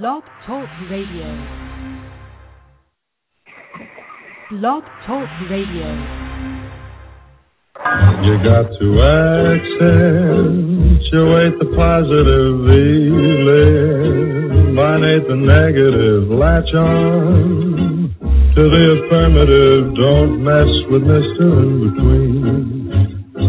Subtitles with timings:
[0.00, 1.28] Blog Talk Radio.
[4.52, 5.88] Blog Talk Radio.
[8.24, 8.86] You got to
[9.52, 10.00] accentuate
[11.60, 14.16] the positive feeling.
[14.72, 16.24] Minate the negative.
[16.30, 18.16] Latch on
[18.56, 19.94] to the affirmative.
[19.94, 21.52] Don't mess with Mr.
[21.60, 22.72] In Between.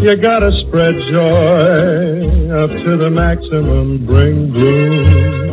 [0.03, 4.05] You gotta spread joy up to the maximum.
[4.05, 5.52] Bring gloom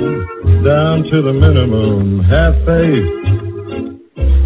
[0.64, 2.20] down to the minimum.
[2.28, 3.08] Have faith.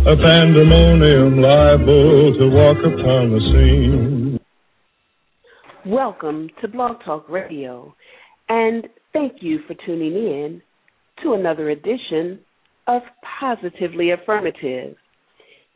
[0.06, 4.38] A pandemonium liable to walk upon the scene.
[5.84, 7.94] Welcome to Blog Talk Radio,
[8.48, 10.62] and thank you for tuning in
[11.24, 12.38] to another edition
[12.86, 13.02] of
[13.40, 14.96] Positively Affirmative.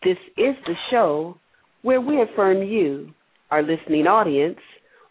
[0.04, 1.36] This is the show
[1.82, 3.10] where we affirm you,
[3.50, 4.60] our listening audience,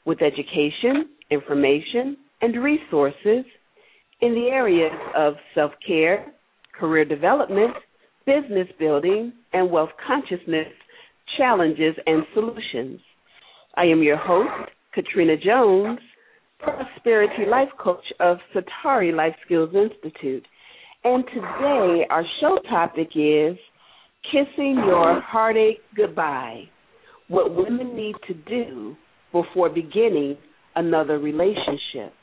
[0.06, 3.44] with education, information, and resources
[4.22, 6.32] in the areas of self care,
[6.78, 7.74] career development,
[8.26, 10.68] business building, and wealth consciousness
[11.38, 13.00] challenges and solutions.
[13.76, 16.00] I am your host, Katrina Jones,
[16.60, 20.46] Prosperity Life Coach of Satari Life Skills Institute.
[21.04, 23.56] And today our show topic is
[24.32, 26.64] Kissing Your Heartache Goodbye
[27.28, 28.96] What Women Need to Do
[29.32, 30.38] Before Beginning
[30.76, 32.14] Another Relationship.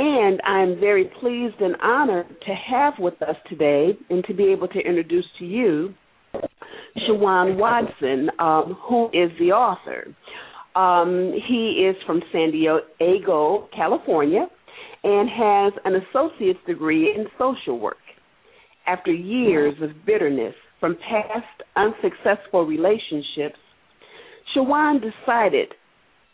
[0.00, 4.68] And I'm very pleased and honored to have with us today and to be able
[4.68, 5.92] to introduce to you
[7.08, 10.06] Shawon Watson, um, who is the author.
[10.76, 14.46] Um, he is from San Diego, California,
[15.02, 17.96] and has an associate's degree in social work.
[18.86, 23.58] After years of bitterness from past unsuccessful relationships,
[24.54, 25.74] Shawon decided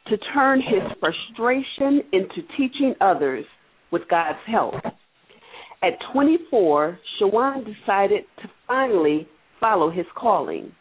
[0.08, 3.44] to turn his frustration into teaching others
[3.90, 4.74] with God's help.
[5.82, 9.28] At 24, Shawon decided to finally
[9.60, 10.72] follow his calling,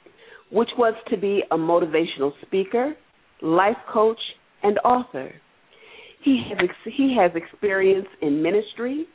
[0.51, 2.94] which was to be a motivational speaker,
[3.41, 4.19] life coach,
[4.61, 5.31] and author.
[6.23, 9.05] He has, he has experience in ministry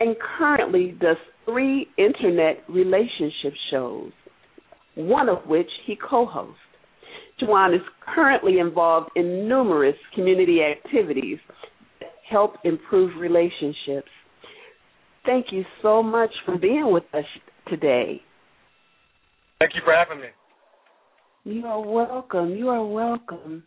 [0.00, 4.12] and currently does three internet relationship shows,
[4.94, 6.58] one of which he co hosts.
[7.40, 7.82] Shawon is
[8.14, 11.38] currently involved in numerous community activities
[12.00, 14.08] that help improve relationships.
[15.24, 17.24] Thank you so much for being with us
[17.68, 18.22] today.
[19.58, 20.28] Thank you for having me.
[21.44, 22.50] You are welcome.
[22.50, 23.64] You are welcome.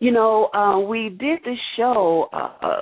[0.00, 2.80] You know, uh, we did this show uh,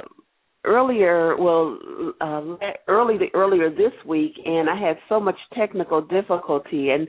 [0.65, 1.79] earlier, well,
[2.21, 2.43] uh,
[2.89, 7.09] early earlier this week, and I had so much technical difficulty, and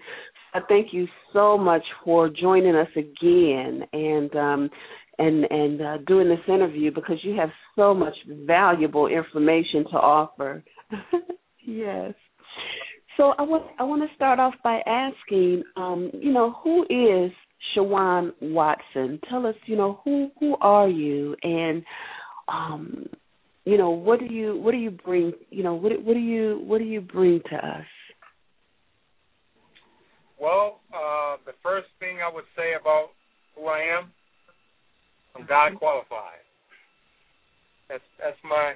[0.54, 4.70] I thank you so much for joining us again and um,
[5.18, 10.64] and and uh, doing this interview because you have so much valuable information to offer.
[11.66, 12.14] yes.
[13.18, 17.32] So I want I want to start off by asking, um, you know, who is
[17.76, 19.20] Shawon Watson?
[19.30, 21.84] Tell us, you know, who who are you, and
[22.48, 23.06] um,
[23.66, 25.34] you know, what do you what do you bring?
[25.50, 27.86] You know, what what do you what do you bring to us?
[30.42, 33.14] Well, uh, the first thing I would say about
[33.56, 34.10] who I am,
[35.38, 36.42] I'm God qualified.
[37.88, 38.74] That's that's my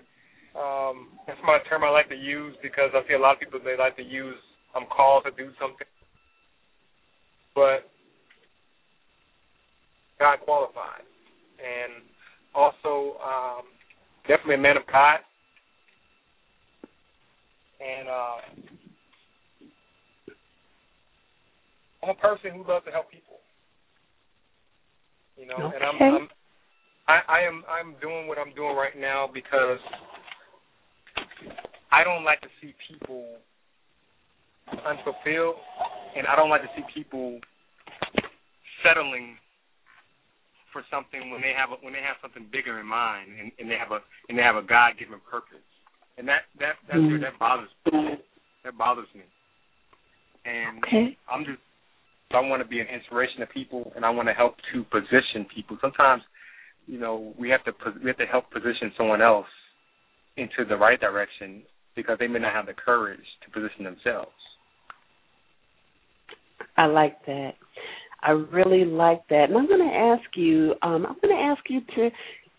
[0.53, 3.59] um, that's my term I like to use because I see a lot of people
[3.65, 4.37] they like to use
[4.75, 5.87] I'm called to do something,
[7.55, 7.89] but
[10.19, 11.09] God qualified,
[11.57, 12.05] and
[12.53, 13.65] also um,
[14.27, 15.17] definitely a man of God,
[17.81, 18.74] and uh,
[22.05, 23.41] I'm a person who loves to help people.
[25.37, 25.75] You know, okay.
[25.75, 26.27] and I'm, I'm
[27.09, 29.81] I, I am I'm doing what I'm doing right now because
[31.91, 33.25] I don't like to see people
[34.85, 35.57] unfulfilled,
[36.15, 37.41] and I don't like to see people
[38.85, 39.35] settling
[40.71, 43.65] for something when they have a, when they have something bigger in mind and, and
[43.65, 43.99] they have a
[44.29, 45.65] and they have a God given purpose,
[46.21, 47.19] and that that that mm.
[47.19, 48.21] that bothers me.
[48.63, 49.25] That bothers me,
[50.45, 51.17] and okay.
[51.29, 51.61] I'm just
[52.31, 55.45] I want to be an inspiration to people, and I want to help to position
[55.53, 55.77] people.
[55.79, 56.21] Sometimes,
[56.87, 57.71] you know, we have to
[58.03, 59.47] we have to help position someone else
[60.37, 61.63] into the right direction
[61.95, 64.31] because they may not have the courage to position themselves.
[66.77, 67.51] I like that.
[68.21, 69.45] I really like that.
[69.49, 72.09] And I'm going to ask you, um, I'm going to ask you to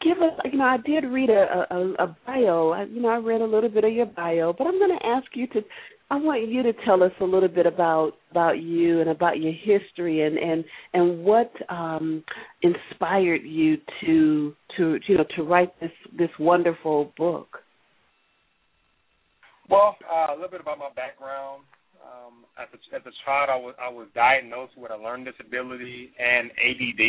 [0.03, 2.71] give us, you know, I did read a, a, a bio.
[2.71, 5.07] I, you know, I read a little bit of your bio, but I'm going to
[5.07, 5.61] ask you to,
[6.09, 9.53] I want you to tell us a little bit about about you and about your
[9.53, 10.65] history and and
[10.95, 12.23] and what um,
[12.63, 17.59] inspired you to to you know to write this this wonderful book.
[19.69, 21.65] Well, uh, a little bit about my background.
[21.99, 26.13] Um, as a as a child, I was I was diagnosed with a learning disability
[26.21, 27.03] and ADD.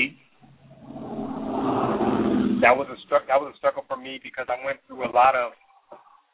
[2.62, 5.14] That was a stru- that was a struggle for me because I went through a
[5.14, 5.52] lot of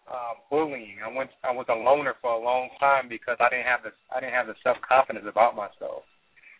[0.09, 0.97] uh, bullying.
[1.03, 3.91] I went I was a loner for a long time because I didn't have the
[4.15, 6.03] I didn't have the self confidence about myself.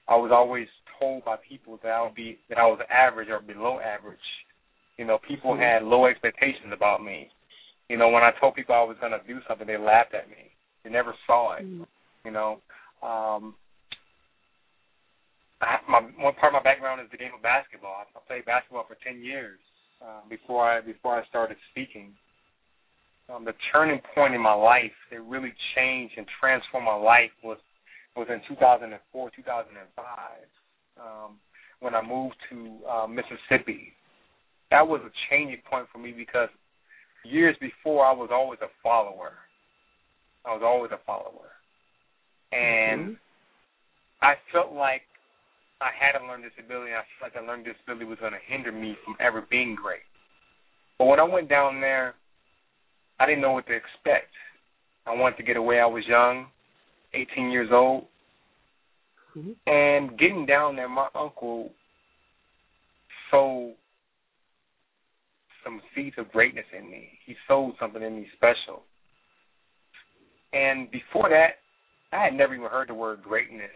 [0.08, 0.68] I was always
[1.00, 4.20] told by people that I would be that I was average or below average.
[4.98, 5.60] You know, people Mhm.
[5.60, 7.30] had low expectations about me.
[7.90, 10.30] You know, when I told people I was going to do something, they laughed at
[10.30, 10.52] me.
[10.84, 11.66] They never saw it.
[11.66, 11.88] Mhm.
[12.26, 12.62] You know,
[13.02, 13.56] um,
[15.62, 17.96] I, my one part of my background is the game of basketball.
[17.96, 19.60] I, I played basketball for ten years
[20.02, 22.16] uh, before I before I started speaking.
[23.34, 27.58] Um, the turning point in my life that really changed and transformed my life was
[28.16, 30.06] was in 2004, 2005,
[31.02, 31.40] um,
[31.80, 33.92] when I moved to uh, Mississippi.
[34.70, 36.50] That was a changing point for me because
[37.26, 39.34] years before I was always a follower.
[40.46, 41.58] I was always a follower,
[42.52, 43.20] and Mhm.
[44.22, 45.08] I felt like
[45.82, 46.92] I had a learning disability.
[46.92, 49.74] And I felt like a learning disability was going to hinder me from ever being
[49.74, 50.06] great.
[50.98, 52.16] But when I went down there,
[53.20, 54.32] I didn't know what to expect.
[55.06, 55.80] I wanted to get away.
[55.80, 56.48] I was young,
[57.14, 58.08] 18 years old,
[59.36, 59.56] Mhm.
[59.66, 61.74] and getting down there, my uncle
[63.30, 63.76] sold
[65.64, 67.20] some seeds of greatness in me.
[67.26, 68.86] He sowed something in me special.
[70.52, 71.60] And before that,
[72.12, 73.72] I had never even heard the word greatness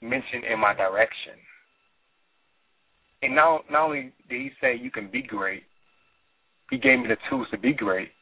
[0.00, 1.34] mentioned in my direction.
[3.22, 5.64] And not, not only did he say you can be great,
[6.70, 8.12] he gave me the tools to be great.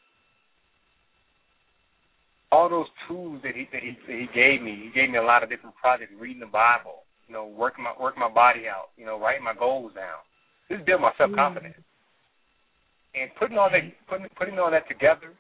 [2.55, 5.27] All those tools that he that he, that he gave me, he gave me a
[5.27, 8.95] lot of different projects, reading the Bible, you know, working my working my body out,
[8.97, 10.23] you know, writing my goals down.
[10.71, 11.75] This built my self confidence.
[11.75, 13.23] Mm-hmm.
[13.23, 15.35] And putting all that putting putting all that together,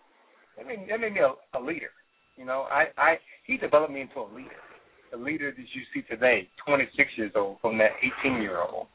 [0.58, 1.94] that made, that made me a, a leader.
[2.36, 3.14] You know, I, I
[3.46, 4.58] he developed me into a leader.
[5.12, 7.94] The leader that you see today, 26 years old, from that
[8.26, 8.90] 18 year old.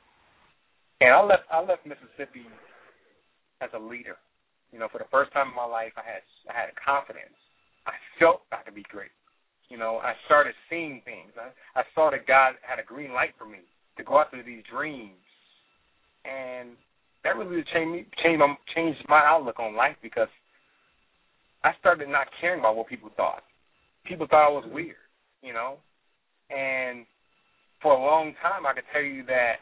[0.99, 2.43] And I left I left Mississippi
[3.61, 4.19] as a leader.
[4.71, 7.35] You know, for the first time in my life, I had I had confidence.
[7.87, 9.11] I felt I could be great.
[9.69, 11.31] You know, I started seeing things.
[11.37, 13.59] I, I saw that God had a green light for me
[13.97, 15.21] to go after these dreams,
[16.25, 16.69] and
[17.23, 20.29] that really changed me, changed my, changed my outlook on life because
[21.63, 23.43] I started not caring about what people thought.
[24.05, 24.75] People thought I was mm-hmm.
[24.75, 24.95] weird,
[25.43, 25.77] you know,
[26.49, 27.05] and
[27.81, 29.61] for a long time, I could tell you that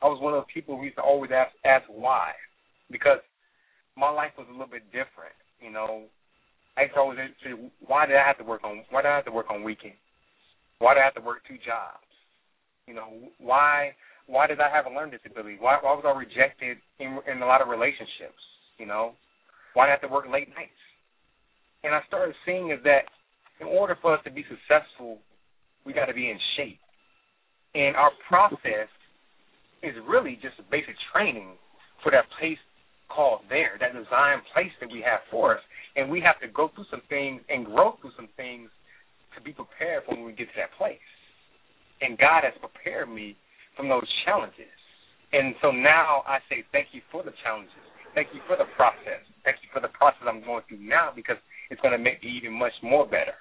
[0.00, 2.32] I was one of those people who used to always ask ask why,
[2.90, 3.18] because
[3.96, 6.04] my life was a little bit different, you know.
[6.76, 7.56] I used to always say,
[7.86, 9.96] why did I have to work on why did I have to work on weekends?
[10.78, 12.04] Why did I have to work two jobs?
[12.86, 13.96] You know, why
[14.26, 15.56] why did I have a learning disability?
[15.58, 18.40] Why why was I rejected in in a lot of relationships?
[18.78, 19.12] You know,
[19.72, 20.82] why did I have to work late nights?
[21.82, 23.08] And I started seeing is that
[23.60, 25.18] in order for us to be successful,
[25.86, 26.80] we got to be in shape,
[27.74, 28.90] and our process
[29.82, 31.56] is really just basic training
[32.02, 32.60] for that place
[33.08, 35.62] called there, that design place that we have for us.
[35.96, 38.68] And we have to go through some things and grow through some things
[39.34, 41.02] to be prepared for when we get to that place.
[42.00, 43.36] And God has prepared me
[43.76, 44.72] from those challenges.
[45.32, 47.72] And so now I say thank you for the challenges.
[48.14, 49.20] Thank you for the process.
[49.44, 51.36] Thank you for the process I'm going through now because
[51.70, 53.36] it's going to make me even much more better.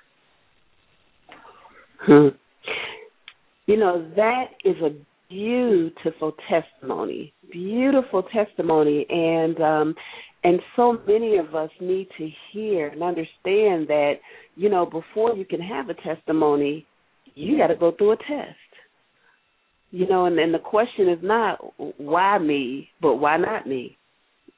[2.01, 2.35] Hmm.
[3.65, 4.93] You know, that is a
[5.29, 7.33] beautiful testimony.
[7.51, 9.95] Beautiful testimony and um
[10.43, 14.13] and so many of us need to hear and understand that,
[14.55, 16.85] you know, before you can have a testimony,
[17.33, 18.55] you got to go through a test.
[19.89, 21.57] You know, and, and the question is not
[21.97, 23.97] why me, but why not me?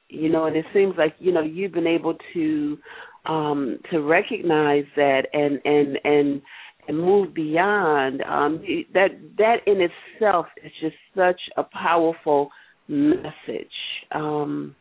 [0.09, 2.77] You know, and it seems like, you know, you've been able to
[3.25, 6.41] um to recognize that and and and
[6.87, 8.61] and move beyond um
[8.93, 12.49] that that in itself is just such a powerful
[12.87, 13.67] message.
[14.11, 14.75] Um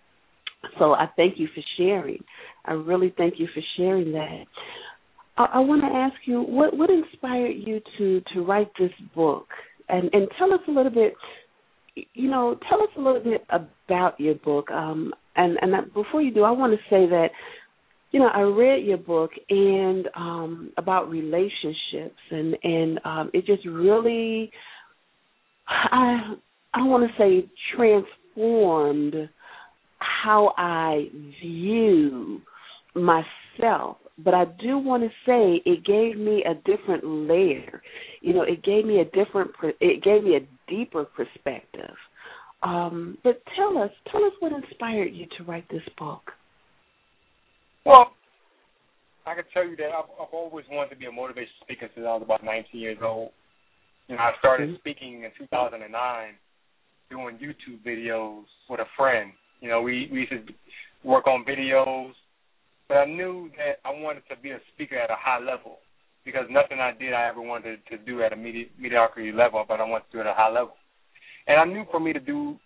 [0.78, 2.22] so i thank you for sharing.
[2.64, 4.44] I really thank you for sharing that.
[5.36, 9.46] I, I want to ask you what what inspired you to to write this book?
[9.88, 11.14] And and tell us a little bit
[12.14, 14.70] you know tell us a little bit about your book.
[14.70, 17.28] Um and and before you do i want to say that
[18.16, 23.66] you know, I read your book and um about relationships and and um it just
[23.66, 24.50] really
[25.68, 26.32] I
[26.72, 27.46] I want to say
[27.76, 29.28] transformed
[29.98, 31.08] how I
[31.42, 32.40] view
[32.94, 33.98] myself.
[34.16, 37.82] But I do want to say it gave me a different layer.
[38.22, 41.96] You know, it gave me a different it gave me a deeper perspective.
[42.62, 46.32] Um, but tell us, tell us what inspired you to write this book.
[47.86, 48.10] Well,
[49.26, 52.04] I can tell you that I've, I've always wanted to be a motivational speaker since
[52.04, 53.30] I was about 19 years old.
[54.08, 54.78] You know, I started mm-hmm.
[54.78, 56.34] speaking in 2009,
[57.10, 59.30] doing YouTube videos with a friend.
[59.60, 60.42] You know, we we used to
[61.04, 62.10] work on videos,
[62.88, 65.78] but I knew that I wanted to be a speaker at a high level
[66.24, 69.80] because nothing I did I ever wanted to do at a medi- mediocrity level, but
[69.80, 70.74] I wanted to do it at a high level.
[71.46, 72.56] And I knew for me to do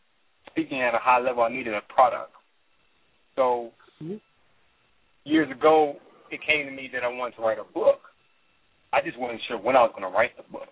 [0.50, 2.32] speaking at a high level, I needed a product.
[3.36, 3.72] So
[4.02, 4.16] mm-hmm.
[5.24, 5.96] Years ago,
[6.30, 8.00] it came to me that I wanted to write a book.
[8.92, 10.68] I just wasn't sure when I was going to write the book.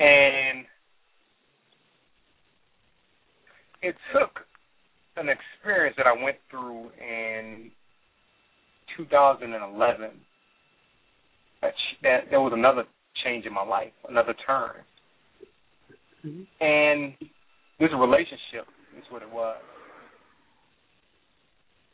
[0.00, 0.64] And
[3.82, 4.40] it took
[5.16, 7.70] an experience that I went through in
[8.96, 10.10] 2011
[11.62, 12.84] that, that there was another
[13.24, 14.82] change in my life, another turn.
[16.26, 16.64] Mm-hmm.
[16.64, 17.14] And
[17.78, 18.66] this relationship
[18.98, 19.56] is what it was.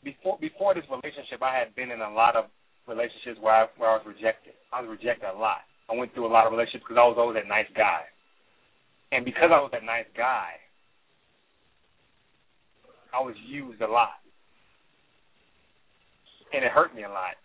[0.02, 2.47] Before before this relationship, I had been in a lot of
[2.88, 4.54] relationships where I, where I was rejected.
[4.73, 5.61] I was rejected a lot.
[5.90, 8.09] I went through a lot of relationships because I was always that nice guy,
[9.12, 10.57] and because I was that nice guy,
[13.12, 14.23] I was used a lot,
[16.54, 17.37] and it hurt me a lot.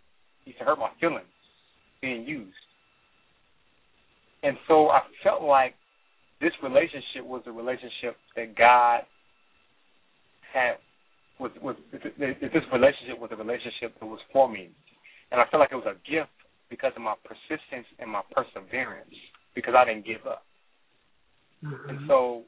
[0.46, 1.28] It used to hurt my feelings
[2.02, 2.56] being used,
[4.44, 5.74] and so I felt like
[6.40, 9.02] this relationship was a relationship that God
[10.54, 10.78] had
[11.40, 14.70] was was this relationship was a relationship that was for me,
[15.32, 16.32] and I felt like it was a gift
[16.70, 19.16] because of my persistence and my perseverance
[19.54, 20.44] because I didn't give up.
[21.64, 21.90] Mm-hmm.
[21.90, 22.44] And so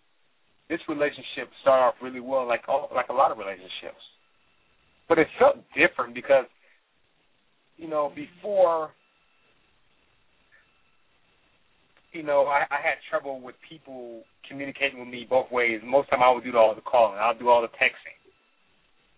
[0.70, 4.04] this relationship started off really well, like all, like a lot of relationships.
[5.08, 6.46] But it felt different because,
[7.78, 8.92] you know, before,
[12.12, 15.80] you know, I, I had trouble with people communicating with me both ways.
[15.86, 18.17] Most of the time, I would do all the calling, I'll do all the texting.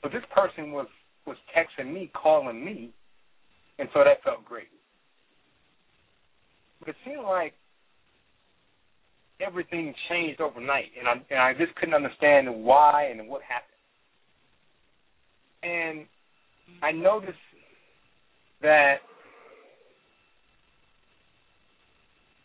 [0.02, 0.88] But this person was
[1.26, 2.92] was texting me, calling me,
[3.78, 4.70] and so that felt great.
[6.80, 7.54] But it seemed like
[9.46, 13.70] everything changed overnight, and I and I just couldn't understand why and what happened.
[15.62, 16.06] And
[16.82, 17.38] I noticed
[18.62, 18.96] that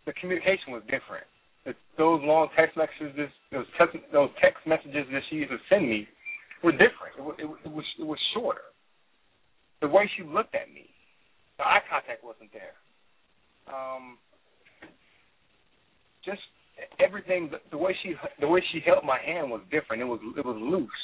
[0.07, 1.27] the communication was different.
[1.65, 6.07] That those long text messages, those text messages that she used to send me,
[6.65, 7.13] were different.
[7.21, 8.65] It, it, it was it was shorter.
[9.85, 10.89] The way she looked at me,
[11.61, 12.73] the eye contact wasn't there.
[13.69, 14.17] Um,
[16.25, 16.41] just
[16.99, 20.01] everything the way she the way she held my hand was different.
[20.01, 21.03] It was it was loose.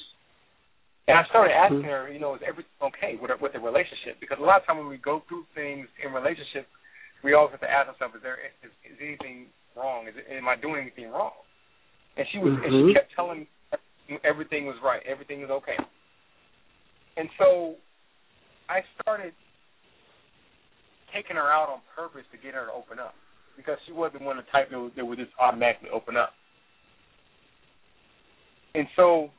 [1.09, 4.17] And I started asking her, you know, is everything okay with with the relationship?
[4.21, 6.71] Because a lot of times when we go through things in relationships,
[7.21, 10.09] we always have to ask ourselves, is there is, is anything wrong?
[10.09, 11.37] Is am I doing anything wrong?
[12.17, 12.65] And she was, mm-hmm.
[12.65, 12.97] and she mm-hmm.
[12.97, 13.49] kept telling me
[14.25, 15.77] everything was right, everything was okay.
[17.17, 17.75] And so
[18.69, 19.33] I started
[21.15, 23.15] taking her out on purpose to get her to open up
[23.57, 26.31] because she wasn't one of the type that would, just automatically open up.
[28.75, 29.31] And so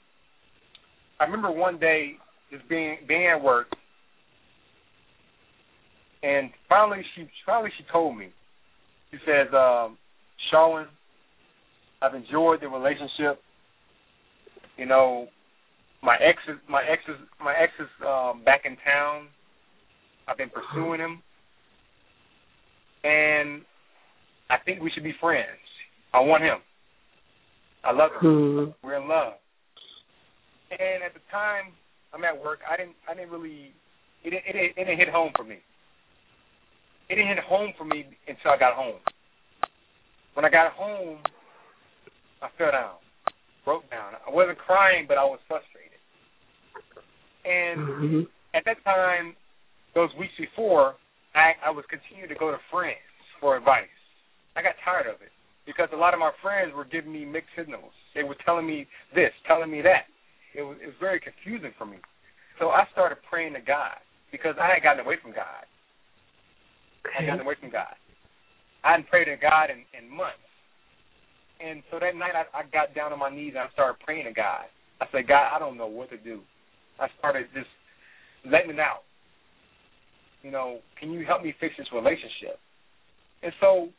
[1.19, 2.13] I remember one day
[2.51, 3.67] just being being at work,
[6.21, 8.33] and finally she finally she told me.
[9.11, 9.97] She says, um,
[10.51, 10.85] "Sharwin,
[12.01, 13.41] I've enjoyed the relationship.
[14.77, 15.27] You know,
[16.03, 19.27] my ex is my ex is my ex is um, back in town.
[20.27, 21.21] I've been pursuing him,
[23.03, 23.61] and
[24.49, 25.47] I think we should be friends.
[26.13, 26.57] I want him.
[27.83, 28.29] I love him.
[28.29, 28.87] Mm-hmm.
[28.87, 29.33] We're in love.
[30.71, 31.73] And at the time
[32.13, 33.73] I'm at work, I didn't I didn't really
[34.23, 35.57] it didn't, it didn't, it didn't hit home for me.
[37.09, 39.01] It didn't hit home for me until I got home.
[40.33, 41.17] When I got home,
[42.41, 42.95] I fell down,
[43.65, 44.13] broke down.
[44.15, 45.99] I wasn't crying, but I was frustrated.
[47.45, 48.21] And mm-hmm.
[48.53, 49.35] at that time,
[49.95, 50.95] those weeks before,
[51.33, 53.01] I I was continuing to go to friends
[53.39, 53.89] for advice.
[54.55, 55.31] I got tired of it
[55.65, 57.93] because a lot of my friends were giving me mixed signals.
[58.13, 60.11] They were telling me this, telling me that.
[60.53, 61.97] It was it was very confusing for me.
[62.59, 63.97] So I started praying to God
[64.31, 65.65] because I had gotten away from God.
[67.07, 67.95] I had gotten away from God.
[68.83, 70.45] I hadn't prayed to God in, in months.
[71.61, 74.25] And so that night I, I got down on my knees and I started praying
[74.25, 74.65] to God.
[74.99, 76.41] I said, God, I don't know what to do.
[76.99, 77.69] I started just
[78.45, 79.05] letting it out.
[80.43, 82.57] You know, can you help me fix this relationship?
[83.43, 83.89] And so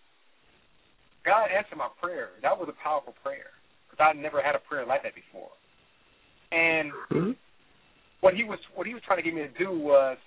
[1.25, 2.31] God answered my prayer.
[2.43, 3.55] That was a powerful prayer
[3.87, 5.51] because I never had a prayer like that before.
[6.51, 7.31] And mm-hmm.
[8.21, 10.19] what he was what he was trying to get me to do was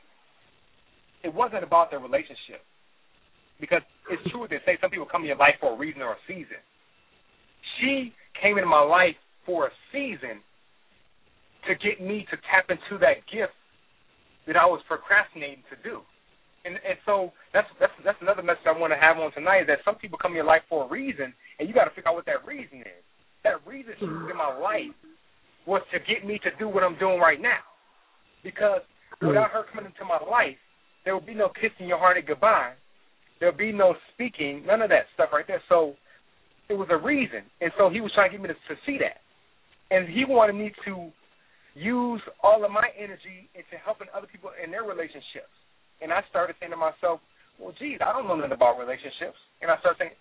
[1.24, 2.64] it wasn't about the relationship
[3.60, 6.02] because it's true what they say some people come in your life for a reason
[6.02, 6.60] or a season.
[7.80, 9.16] She came into my life
[9.46, 10.42] for a season
[11.68, 13.54] to get me to tap into that gift
[14.48, 16.02] that I was procrastinating to do.
[16.66, 19.68] And and so that's that's that's another message I want to have on tonight is
[19.68, 22.10] that some people come in your life for a reason, and you got to figure
[22.10, 23.04] out what that reason is.
[23.46, 24.94] That reason she was in my life
[25.70, 27.62] was to get me to do what I'm doing right now.
[28.42, 28.82] Because
[29.22, 30.58] without her coming into my life,
[31.06, 32.74] there would be no kissing your heartache goodbye.
[33.40, 35.62] There would be no speaking, none of that stuff right there.
[35.70, 35.94] So
[36.70, 38.98] it was a reason, and so he was trying to get me to, to see
[38.98, 39.22] that,
[39.94, 41.12] and he wanted me to
[41.76, 45.52] use all of my energy into helping other people in their relationships.
[46.02, 47.20] And I started saying to myself,
[47.60, 49.40] well, geez, I don't know nothing about relationships.
[49.62, 50.18] And I started saying,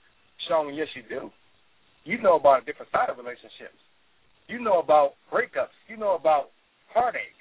[0.47, 1.31] Sean, yes, you do.
[2.05, 3.79] You know about a different side of relationships.
[4.47, 5.75] You know about breakups.
[5.89, 6.51] You know about
[6.93, 7.39] heartache.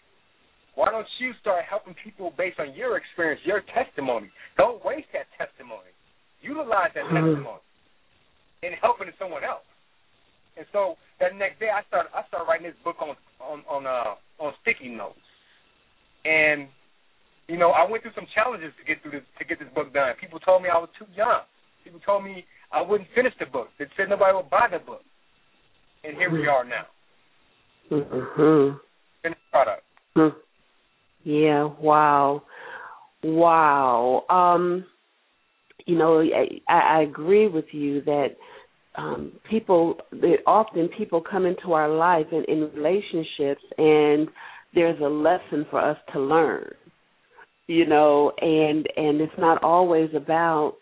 [0.73, 4.31] Why don't you start helping people based on your experience, your testimony?
[4.57, 5.93] Don't waste that testimony.
[6.41, 7.37] Utilize that mm-hmm.
[7.37, 7.61] testimony
[8.63, 9.67] in helping someone else.
[10.55, 13.85] And so that next day, I started I started writing this book on on on
[13.85, 15.19] uh, on sticky notes,
[16.25, 16.67] and
[17.47, 19.93] you know I went through some challenges to get through this to get this book
[19.93, 20.13] done.
[20.21, 21.41] People told me I was too young.
[21.83, 23.67] People told me I wouldn't finish the book.
[23.79, 25.01] They said nobody would buy the book,
[26.03, 26.85] and here we are now.
[27.91, 28.77] Mm-hmm.
[29.23, 29.83] Finished product.
[30.15, 30.37] Hmm.
[31.23, 31.69] Yeah.
[31.79, 32.43] Wow.
[33.23, 34.23] Wow.
[34.29, 34.85] Um,
[35.85, 38.35] you know, I, I agree with you that
[38.95, 44.27] um, people that often people come into our life and in relationships and
[44.75, 46.71] there's a lesson for us to learn
[47.67, 50.75] you know and and it's not always about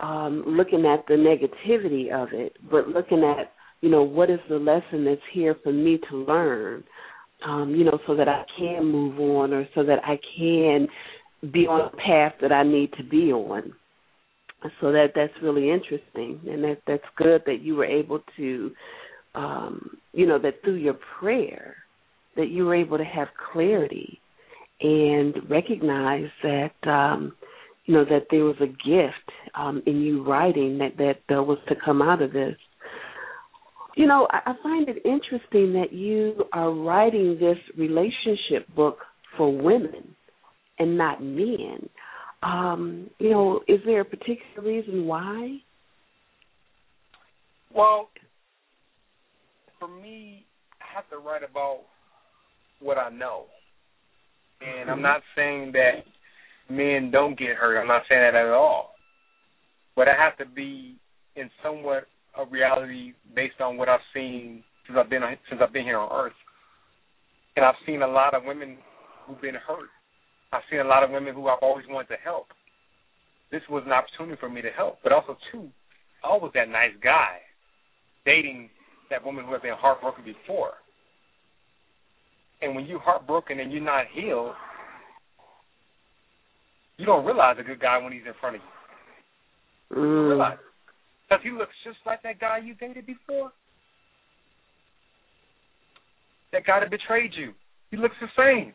[0.00, 4.56] um looking at the negativity of it but looking at you know what is the
[4.56, 6.82] lesson that's here for me to learn
[7.46, 10.88] um you know so that I can move on or so that I can
[11.52, 13.74] be on the path that I need to be on
[14.80, 16.40] so that that's really interesting.
[16.48, 18.70] And that that's good that you were able to
[19.34, 21.76] um you know that through your prayer
[22.36, 24.20] that you were able to have clarity
[24.80, 27.32] and recognize that um
[27.86, 31.58] you know that there was a gift um in you writing that that uh, was
[31.68, 32.56] to come out of this.
[33.96, 38.98] You know I, I find it interesting that you are writing this relationship book
[39.36, 40.14] for women
[40.78, 41.88] and not men
[42.42, 45.58] um, you know, is there a particular reason why?
[47.74, 48.08] Well,
[49.78, 50.44] for me,
[50.80, 51.80] I have to write about
[52.80, 53.44] what I know.
[54.60, 56.04] And I'm not saying that
[56.68, 57.80] men don't get hurt.
[57.80, 58.94] I'm not saying that at all.
[59.96, 60.96] But I have to be
[61.36, 65.72] in somewhat of a reality based on what I've seen since I've been since I've
[65.72, 66.32] been here on Earth.
[67.56, 68.78] And I've seen a lot of women
[69.26, 69.90] who've been hurt
[70.52, 72.48] I've seen a lot of women who I've always wanted to help.
[73.50, 75.68] This was an opportunity for me to help, but also too,
[76.24, 77.38] I was that nice guy
[78.24, 78.70] dating
[79.10, 80.72] that woman who had been heartbroken before.
[82.60, 84.54] And when you're heartbroken and you're not healed,
[86.96, 89.98] you don't realize a good guy when he's in front of you.
[89.98, 90.02] Mm.
[90.02, 90.58] You realize
[91.28, 93.50] because he looks just like that guy you dated before.
[96.52, 97.52] That guy that betrayed you.
[97.90, 98.74] He looks the same.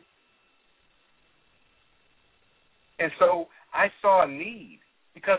[2.98, 4.80] And so I saw a need
[5.14, 5.38] because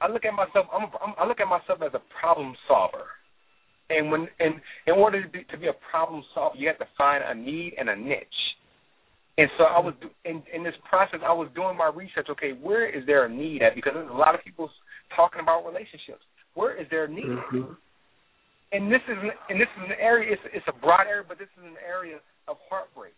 [0.00, 0.66] I look at myself.
[0.72, 3.04] I'm, I'm, I look at myself as a problem solver,
[3.90, 4.54] and when and
[4.86, 7.74] in order to be, to be a problem solver, you have to find a need
[7.78, 8.40] and a niche.
[9.36, 9.94] And so I was
[10.24, 11.20] in in this process.
[11.24, 12.28] I was doing my research.
[12.30, 13.74] Okay, where is there a need at?
[13.74, 14.70] Because there's a lot of people
[15.16, 16.22] talking about relationships.
[16.54, 17.24] Where is there a need?
[17.24, 17.72] Mm-hmm.
[18.72, 19.18] And this is
[19.50, 20.32] and this is an area.
[20.32, 22.16] It's it's a broad area, but this is an area
[22.48, 23.14] of heartbreak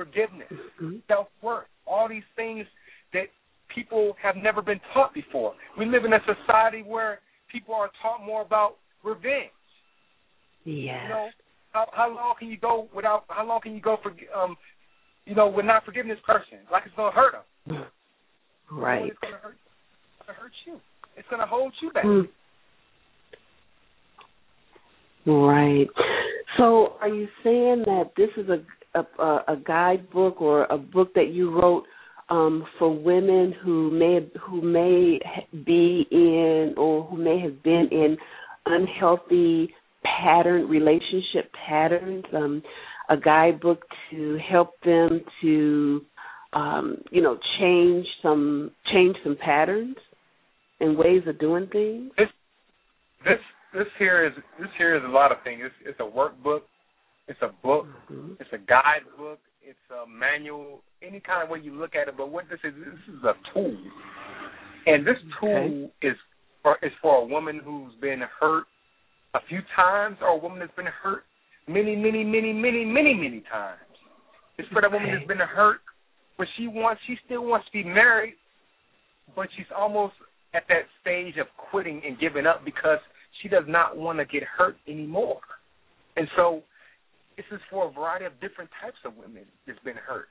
[0.00, 0.48] forgiveness,
[0.80, 0.96] mm-hmm.
[1.08, 2.64] self worth, all these things
[3.12, 3.26] that
[3.74, 5.52] people have never been taught before.
[5.78, 7.20] We live in a society where
[7.52, 9.50] people are taught more about revenge.
[10.64, 11.00] Yes.
[11.02, 11.28] You know,
[11.72, 13.24] how, how long can you go without?
[13.28, 14.12] How long can you go for?
[14.34, 14.56] Um,
[15.26, 17.34] you know, with not forgiving this person, like it's gonna hurt
[17.66, 17.84] them.
[18.70, 19.04] Right.
[19.04, 19.56] You know, it's gonna hurt.
[20.18, 20.80] It's gonna hurt you.
[21.16, 22.04] It's gonna hold you back.
[22.04, 22.28] Mm.
[25.26, 25.88] Right.
[26.56, 29.00] So, are you saying that this is a a,
[29.48, 31.84] a guidebook or a book that you wrote
[32.28, 35.18] um, for women who may who may
[35.66, 38.16] be in or who may have been in
[38.66, 39.72] unhealthy
[40.04, 42.62] pattern relationship patterns um,
[43.08, 46.00] a guidebook to help them to
[46.52, 49.96] um, you know change some change some patterns
[50.78, 52.10] and ways of doing things.
[52.16, 52.28] This
[53.24, 53.38] this
[53.74, 55.62] this here is this here is a lot of things.
[55.64, 56.60] It's, it's a workbook
[57.30, 57.86] it's a book.
[58.10, 58.32] Mm-hmm.
[58.40, 59.38] It's a guidebook.
[59.62, 60.82] It's a manual.
[61.00, 62.14] Any kind of way you look at it.
[62.16, 63.76] But what this is, this is a tool,
[64.86, 66.08] and this tool okay.
[66.08, 66.16] is
[66.62, 68.64] for is for a woman who's been hurt
[69.34, 71.22] a few times, or a woman that's been hurt
[71.68, 73.78] many, many, many, many, many, many times.
[74.58, 75.80] It's for that woman that's been hurt,
[76.36, 78.34] but she wants, she still wants to be married,
[79.36, 80.14] but she's almost
[80.52, 82.98] at that stage of quitting and giving up because
[83.40, 85.40] she does not want to get hurt anymore.
[86.16, 86.62] And so,
[87.40, 90.28] this is for a variety of different types of women that's been hurt.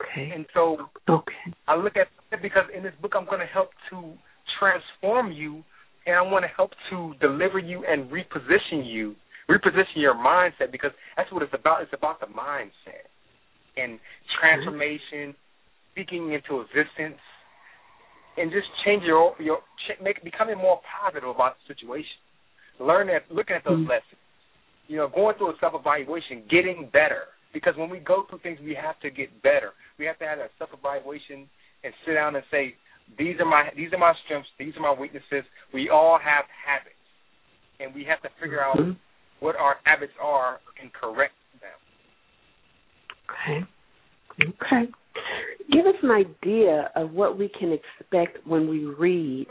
[0.00, 0.32] Okay.
[0.32, 1.52] And so, Okay.
[1.66, 4.16] I look at it because in this book I'm going to help to
[4.58, 5.62] transform you
[6.06, 9.14] and I want to help to deliver you and reposition you,
[9.50, 11.82] reposition your mindset because that's what it's about.
[11.82, 13.04] It's about the mindset
[13.76, 14.00] and
[14.40, 15.36] transformation,
[15.92, 17.20] speaking into existence,
[18.38, 19.58] and just change your your
[20.02, 22.16] make becoming more positive about the situation.
[22.80, 23.88] Learn that, looking at those Mhm.
[23.88, 24.20] lessons,
[24.88, 27.28] you know, going through a self evaluation, getting better.
[27.52, 29.72] Because when we go through things, we have to get better.
[29.98, 31.48] We have to have that self evaluation
[31.84, 32.74] and sit down and say,
[33.16, 35.44] these are my these are my strengths, these are my weaknesses.
[35.72, 36.96] We all have habits,
[37.80, 38.96] and we have to figure out Mhm.
[39.40, 41.78] what our habits are and correct them.
[43.30, 43.64] Okay.
[44.42, 44.88] Okay.
[45.70, 49.48] Give us an idea of what we can expect when we read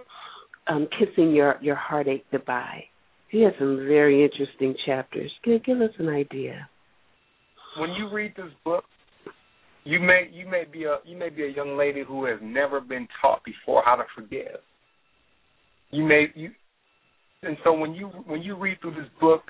[0.68, 2.90] um, "Kissing Your Your Heartache Goodbye."
[3.30, 5.32] He has some very interesting chapters.
[5.44, 6.70] Give, give us an idea.
[7.78, 8.84] When you read this book,
[9.84, 12.82] you may you may be a you may be a young lady who has never
[12.82, 14.60] been taught before how to forgive.
[15.92, 16.52] You may you,
[17.44, 19.44] and so when you when you read through this book,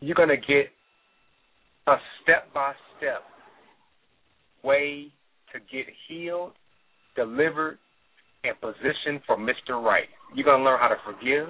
[0.00, 0.70] you're gonna get
[1.86, 3.22] a step by step
[4.62, 5.08] way
[5.52, 6.52] to get healed,
[7.16, 7.78] delivered,
[8.44, 9.82] and positioned for Mr.
[9.82, 10.08] Right.
[10.34, 11.48] You're gonna learn how to forgive.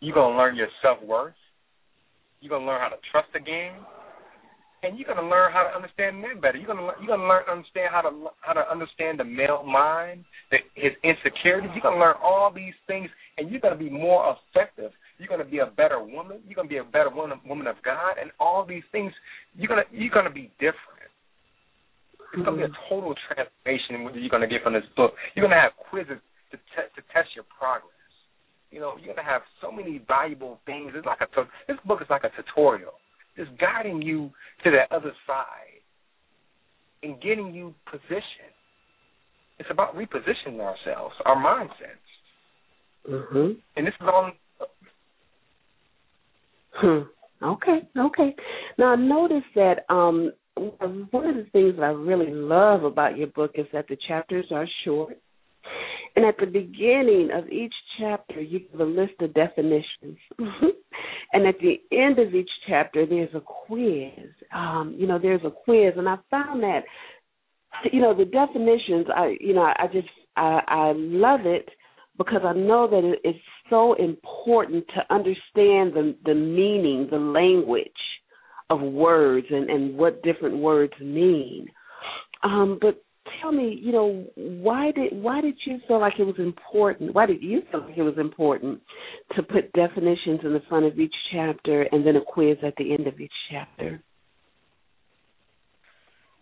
[0.00, 1.34] You're gonna learn your self worth.
[2.40, 3.72] You're gonna learn how to trust again,
[4.82, 6.58] and you're gonna learn how to understand men better.
[6.58, 10.58] You're gonna you're gonna learn understand how to how to understand the male mind, the,
[10.74, 11.70] his insecurities.
[11.74, 14.92] You're gonna learn all these things, and you're gonna be more effective.
[15.18, 16.44] You're gonna be a better woman.
[16.46, 19.12] You're gonna be a better woman, woman of God, and all these things.
[19.56, 21.08] You're gonna you're gonna be different.
[22.36, 25.14] It's gonna be a total transformation what you're gonna get from this book.
[25.34, 26.20] You're gonna have quizzes
[26.52, 27.95] to te- to test your progress.
[28.76, 30.92] You know, you're gonna have so many valuable things.
[30.94, 32.92] It's like a this book is like a tutorial.
[33.34, 34.30] It's guiding you
[34.64, 35.80] to that other side
[37.02, 38.52] and getting you positioned.
[39.58, 42.04] It's about repositioning ourselves, our mindsets,
[43.10, 43.52] Mm-hmm.
[43.76, 44.30] and this is all.
[46.74, 46.98] Hmm.
[47.42, 48.36] Okay, okay.
[48.76, 53.28] Now I noticed that um one of the things that I really love about your
[53.28, 55.16] book is that the chapters are short.
[56.14, 60.18] And at the beginning of each chapter you give a list of definitions.
[61.32, 64.30] and at the end of each chapter there's a quiz.
[64.54, 66.84] Um, you know, there's a quiz and I found that
[67.92, 71.68] you know, the definitions I you know, I just I, I love it
[72.18, 77.90] because I know that it, it's so important to understand the the meaning, the language
[78.70, 81.68] of words and and what different words mean.
[82.42, 83.02] Um, but
[83.40, 87.14] tell me, you know, why did why did you feel like it was important?
[87.14, 88.80] Why did you feel like it was important
[89.36, 92.92] to put definitions in the front of each chapter and then a quiz at the
[92.92, 94.02] end of each chapter?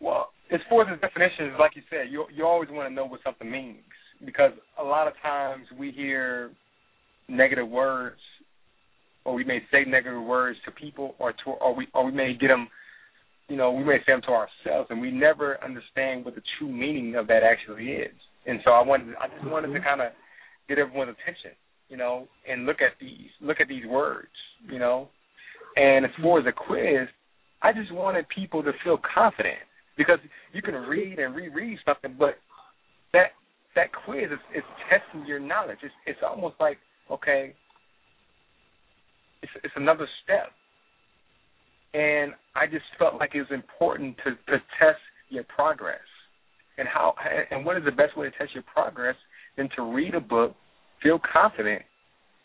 [0.00, 3.07] Well, as far as the definitions, like you said, you you always want to know
[3.07, 3.78] what something means
[4.24, 6.50] because a lot of times we hear
[7.28, 8.20] negative words,
[9.24, 12.35] or we may say negative words to people, or to or we or we may
[12.38, 12.68] get them,
[13.48, 16.70] you know, we may say them to ourselves, and we never understand what the true
[16.70, 18.14] meaning of that actually is.
[18.46, 19.85] And so I wanted, I just wanted to mm-hmm.
[19.85, 20.12] kind of
[20.68, 21.52] get everyone's attention,
[21.88, 24.33] you know, and look at these look at these words,
[24.70, 25.09] you know.
[25.76, 27.09] And as far as a quiz,
[27.62, 29.59] I just wanted people to feel confident
[29.96, 30.18] because
[30.52, 32.37] you can read and reread something, but
[33.12, 33.33] that
[33.74, 35.78] that quiz is, is testing your knowledge.
[35.83, 36.78] It's it's almost like
[37.11, 37.54] okay,
[39.42, 40.50] it's it's another step,
[41.94, 46.04] and I just felt like it was important to to test your progress,
[46.78, 47.14] and how
[47.50, 49.16] and what is the best way to test your progress
[49.57, 50.54] than to read a book,
[51.02, 51.83] feel confident,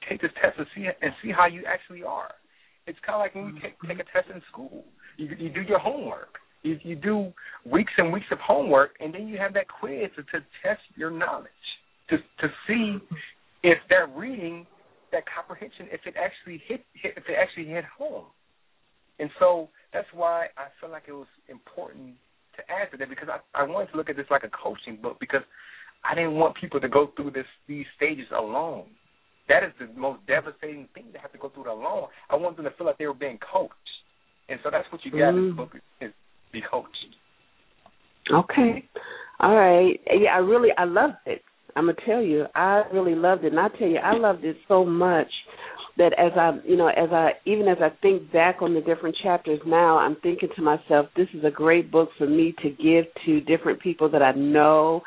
[0.07, 2.31] take this test and see and see how you actually are.
[2.87, 4.17] It's kind of like when we take take a mm-hmm.
[4.17, 4.85] test in school.
[5.17, 6.37] You you do your homework.
[6.63, 7.33] You you do
[7.65, 11.11] weeks and weeks of homework, and then you have that quiz to, to test your
[11.11, 11.51] knowledge
[12.09, 12.97] to to see
[13.63, 14.65] if that reading,
[15.11, 18.25] that comprehension, if it actually hit, hit if it actually hit home.
[19.19, 22.15] And so that's why I felt like it was important
[22.55, 24.97] to add to that because I I wanted to look at this like a coaching
[25.01, 25.41] book because
[26.03, 28.85] I didn't want people to go through this these stages alone.
[29.47, 32.07] That is the most devastating thing to have to go through it alone.
[32.29, 33.73] I want them to feel like they were being coached,
[34.47, 35.47] and so that's what you got in Mm.
[35.49, 36.13] this book is
[36.51, 37.15] be coached.
[38.31, 38.87] Okay.
[39.39, 39.99] All right.
[40.07, 41.43] Yeah, I really I loved it.
[41.75, 44.57] I'm gonna tell you, I really loved it, and I tell you, I loved it
[44.67, 45.31] so much
[45.99, 49.15] that as I, you know, as I even as I think back on the different
[49.21, 53.05] chapters now, I'm thinking to myself, this is a great book for me to give
[53.25, 55.01] to different people that I know.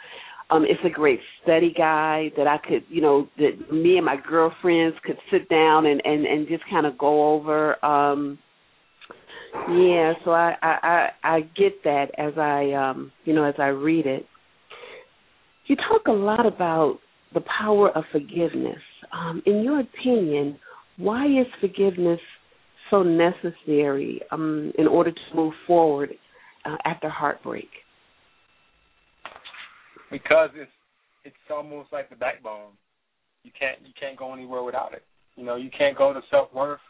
[0.50, 4.16] Um, it's a great study guide that I could, you know, that me and my
[4.28, 7.82] girlfriends could sit down and and and just kind of go over.
[7.84, 8.38] Um,
[9.70, 13.68] yeah, so I, I I I get that as I um you know as I
[13.68, 14.26] read it.
[15.66, 16.98] You talk a lot about
[17.32, 18.80] the power of forgiveness.
[19.10, 20.58] Um, in your opinion,
[21.02, 22.20] why is forgiveness
[22.90, 26.10] so necessary um, in order to move forward
[26.64, 27.68] uh, after heartbreak?
[30.10, 30.70] Because it's
[31.24, 32.70] it's almost like the backbone.
[33.42, 35.02] You can't you can't go anywhere without it.
[35.36, 36.80] You know, you can't go to self worth.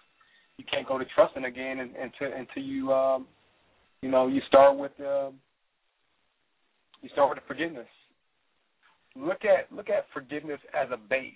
[0.59, 3.27] You can't go to trusting again until until you um,
[4.03, 5.35] you know you start with um,
[7.01, 7.87] you start with the forgiveness.
[9.16, 11.33] Look at look at forgiveness as a base.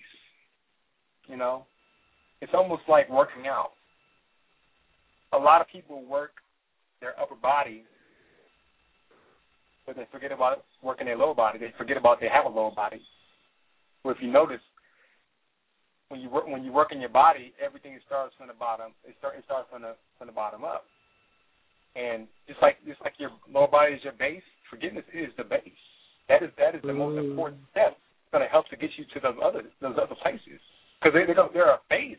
[1.28, 1.64] You know,
[2.40, 3.72] it's almost like working out.
[5.32, 6.32] A lot of people work
[7.00, 7.84] their upper body,
[9.86, 11.58] but they forget about working their lower body.
[11.58, 13.00] They forget about they have a lower body.
[14.04, 14.60] Well, if you notice,
[16.08, 18.92] when you work when you work in your body, everything starts from the bottom.
[19.04, 20.84] It start it starts from the from the bottom up.
[21.96, 25.82] And just like just like your lower body is your base, forgiveness is the base.
[26.28, 27.30] That is that is the most mm.
[27.30, 27.96] important step.
[27.96, 30.60] It's going to help to get you to those other those other places
[31.06, 32.18] because they, they there are phases.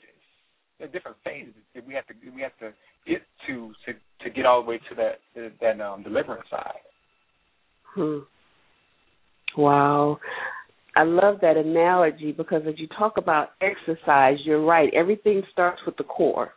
[0.79, 2.71] There are different phases that we have to we have to
[3.07, 5.19] get to to to get all the way to that
[5.61, 6.73] that um, deliverance side.
[7.95, 8.19] Hmm.
[9.57, 10.19] Wow.
[10.95, 14.91] I love that analogy because as you talk about exercise, you're right.
[14.95, 16.51] Everything starts with the core.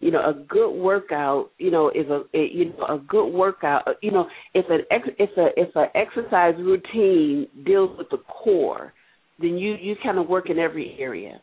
[0.00, 3.86] You know, a good workout, you know, is a, a you know a good workout.
[4.02, 8.92] You know, if an ex, if a if an exercise routine deals with the core,
[9.38, 11.40] then you you kind of work in every area.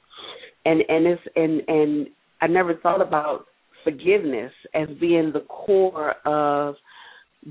[0.65, 2.08] And and it's and and
[2.41, 3.45] I never thought about
[3.84, 6.75] forgiveness as being the core of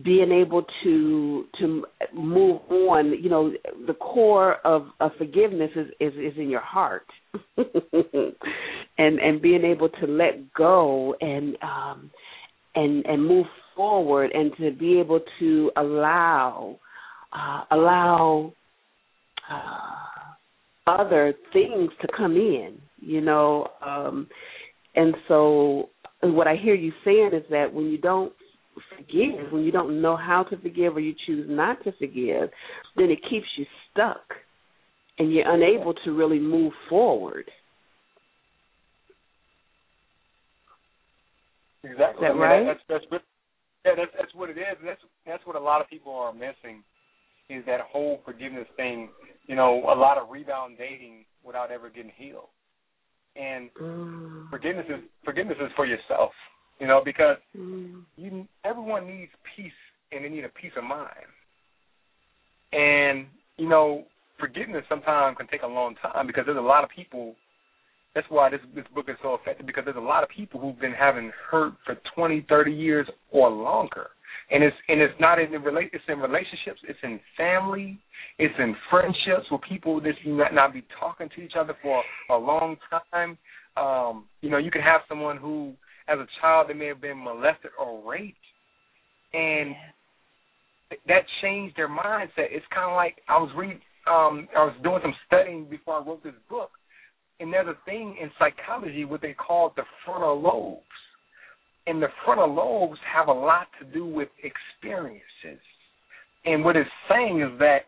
[0.04, 3.12] being able to to move on.
[3.22, 3.52] You know
[3.86, 7.06] the core of, of forgiveness is, is is in your heart.
[8.98, 12.10] And and being able to let go and um
[12.74, 16.78] and and move forward and to be able to allow
[17.32, 18.52] uh allow
[19.50, 20.12] uh
[20.86, 24.26] other things to come in you know um
[24.94, 25.88] and so
[26.22, 28.32] what i hear you saying is that when you don't
[28.96, 32.50] forgive when you don't know how to forgive or you choose not to forgive
[32.96, 34.22] then it keeps you stuck
[35.18, 37.44] and you're unable to really move forward.
[41.84, 41.92] Exactly.
[41.92, 42.66] Is that I mean, right?
[42.66, 43.22] that's that's what
[43.84, 44.76] yeah that's that's what it is.
[44.84, 46.82] That's that's what a lot of people are missing
[47.50, 49.10] is that whole forgiveness thing
[49.46, 52.48] you know a lot of rebound dating without ever getting healed
[53.36, 54.50] and mm.
[54.50, 56.32] forgiveness is forgiveness is for yourself,
[56.80, 58.02] you know, because mm.
[58.16, 59.72] you everyone needs peace
[60.10, 61.08] and they need a peace of mind.
[62.72, 63.26] And
[63.56, 64.04] you know,
[64.38, 67.34] forgiveness sometimes can take a long time because there's a lot of people.
[68.14, 70.78] That's why this this book is so effective because there's a lot of people who've
[70.78, 74.08] been having hurt for 20, 30 years or longer,
[74.52, 75.90] and it's and it's not in the relate.
[75.92, 76.80] It's in relationships.
[76.86, 77.98] It's in family.
[78.38, 82.02] It's in friendships with people that you might not be talking to each other for
[82.30, 82.76] a long
[83.12, 83.38] time.
[83.76, 85.72] Um, you know, you can have someone who,
[86.06, 88.36] as a child, they may have been molested or raped,
[89.32, 89.74] and
[91.08, 92.50] that changed their mindset.
[92.50, 93.80] It's kind of like I was reading.
[94.06, 96.70] Um, I was doing some studying before I wrote this book,
[97.40, 100.82] and there's a thing in psychology what they call the frontal lobes
[101.86, 105.60] and the frontal lobes have a lot to do with experiences.
[106.44, 107.82] And what it's saying is that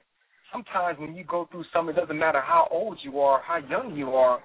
[0.52, 3.96] sometimes when you go through something, it doesn't matter how old you are, how young
[3.96, 4.40] you are.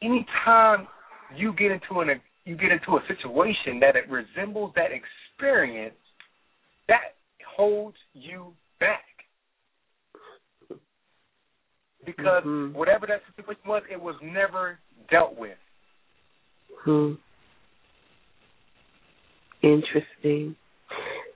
[0.00, 0.88] Anytime
[1.36, 5.94] you get into an you get into a situation that it resembles that experience,
[6.88, 7.14] that
[7.56, 9.04] holds you back.
[12.04, 12.76] Because mm-hmm.
[12.76, 14.78] whatever that situation was, it was never
[15.08, 15.56] dealt with.
[16.84, 17.12] Hmm.
[19.62, 20.56] Interesting.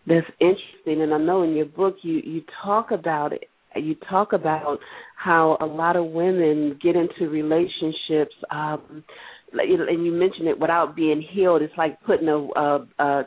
[0.07, 3.45] That's interesting, and I know in your book you you talk about it.
[3.75, 4.79] You talk about
[5.17, 9.05] how a lot of women get into relationships, um,
[9.53, 11.63] and you mentioned it without being healed.
[11.63, 13.23] It's like putting a, a, a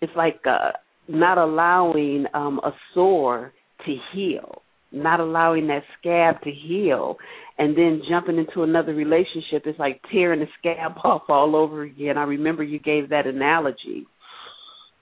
[0.00, 0.72] it's like uh,
[1.08, 3.52] not allowing um, a sore
[3.86, 7.16] to heal, not allowing that scab to heal,
[7.58, 12.16] and then jumping into another relationship is like tearing the scab off all over again.
[12.18, 14.06] I remember you gave that analogy.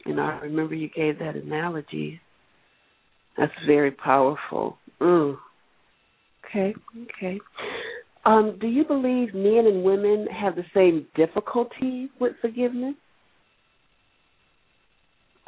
[0.04, 2.20] And I remember you gave that analogy.
[3.36, 4.76] That's very powerful.
[5.00, 5.36] Mm.
[6.44, 7.40] Okay, okay.
[8.24, 12.94] Um, do you believe men and women have the same difficulty with forgiveness?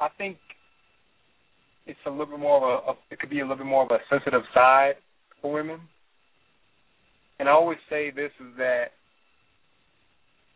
[0.00, 0.38] I think
[1.86, 3.90] it's a little bit more of a, it could be a little bit more of
[3.90, 4.94] a sensitive side
[5.40, 5.80] for women.
[7.38, 8.86] And I always say this is that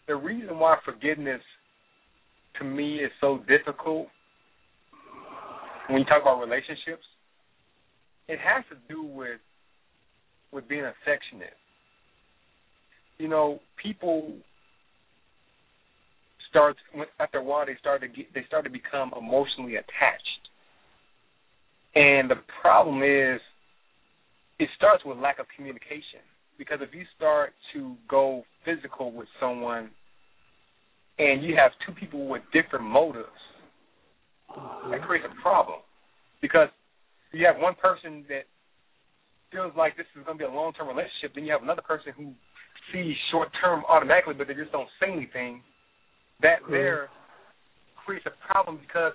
[0.06, 1.42] the reason why forgiveness
[2.58, 4.08] to me is so difficult
[5.88, 7.04] when you talk about relationships,
[8.28, 9.40] it has to do with
[10.52, 11.56] with being affectionate.
[13.18, 14.32] You know, people
[16.48, 16.76] start
[17.20, 20.42] after a while they start to get, they start to become emotionally attached,
[21.94, 23.40] and the problem is
[24.58, 26.20] it starts with lack of communication.
[26.58, 29.90] Because if you start to go physical with someone,
[31.18, 33.28] and you have two people with different motives,
[34.90, 35.80] that creates a problem.
[36.40, 36.68] Because
[37.32, 38.46] you have one person that
[39.50, 41.82] feels like this is going to be a long term relationship, then you have another
[41.82, 42.32] person who
[42.92, 45.60] sees short term automatically, but they just don't say anything.
[46.40, 46.72] That mm-hmm.
[46.72, 47.08] there
[48.06, 49.12] creates a problem because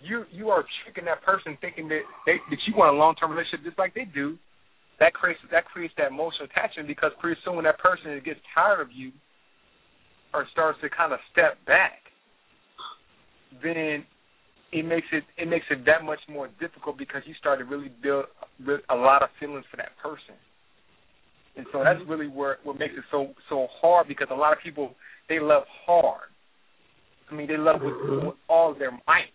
[0.00, 3.30] you you are tricking that person thinking that they that you want a long term
[3.30, 4.38] relationship just like they do.
[4.98, 8.80] That creates that creates that emotional attachment because pretty soon when that person gets tired
[8.80, 9.12] of you
[10.34, 12.00] or starts to kind of step back,
[13.62, 14.04] then
[14.72, 17.90] it makes it it makes it that much more difficult because you start to really
[18.02, 18.24] build
[18.88, 20.34] a lot of feelings for that person,
[21.56, 24.58] and so that's really where what makes it so so hard because a lot of
[24.64, 24.94] people
[25.28, 26.28] they love hard.
[27.30, 28.26] I mean, they love with, mm-hmm.
[28.26, 29.32] with all their might.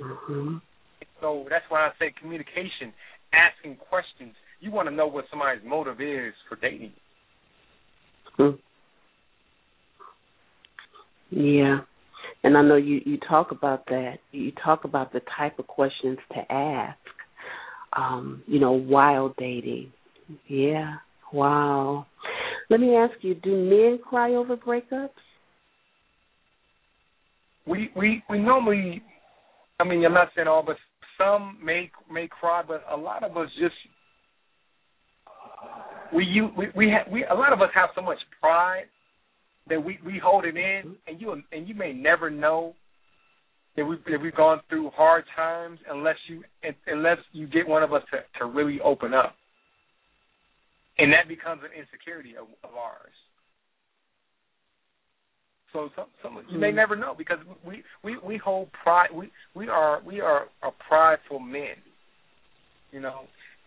[0.00, 0.56] Mm-hmm.
[1.20, 2.92] So that's why I say communication,
[3.32, 4.34] asking questions.
[4.60, 6.92] You want to know what somebody's motive is for dating.
[8.38, 8.56] Mm-hmm.
[11.30, 11.78] Yeah.
[12.42, 14.18] And I know you you talk about that.
[14.32, 16.98] You talk about the type of questions to ask.
[17.92, 19.92] Um, you know, while dating.
[20.48, 20.96] Yeah.
[21.32, 22.06] Wow.
[22.68, 25.10] Let me ask you, do men cry over breakups?
[27.66, 29.02] We we we normally
[29.80, 30.76] I mean, I'm not saying all but
[31.18, 33.74] some may may cry, but a lot of us just
[36.14, 38.84] we you we we, ha, we a lot of us have so much pride
[39.68, 42.74] that we we hold it in, and you and you may never know
[43.76, 46.42] that we that we've gone through hard times unless you
[46.86, 49.34] unless you get one of us to to really open up,
[50.98, 53.12] and that becomes an insecurity of, of ours.
[55.72, 56.76] So some, some you may mm-hmm.
[56.76, 59.08] never know because we we we hold pride.
[59.14, 61.76] We we are we are a prideful men,
[62.92, 63.22] you know,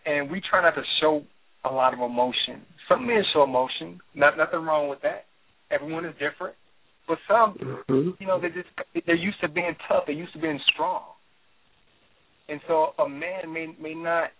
[0.06, 1.22] and we try not to show
[1.64, 2.62] a lot of emotion.
[2.88, 4.00] Some men show emotion.
[4.14, 5.26] Not nothing wrong with that.
[5.70, 6.56] Everyone is different,
[7.06, 7.54] but some,
[7.88, 8.10] mm-hmm.
[8.18, 8.68] you know, they just
[9.06, 10.04] they're used to being tough.
[10.06, 11.02] They're used to being strong,
[12.48, 14.30] and so a man may may not,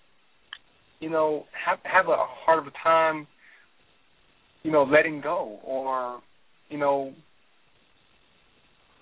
[0.98, 3.26] you know, have have a hard of a time,
[4.62, 6.20] you know, letting go or,
[6.68, 7.12] you know,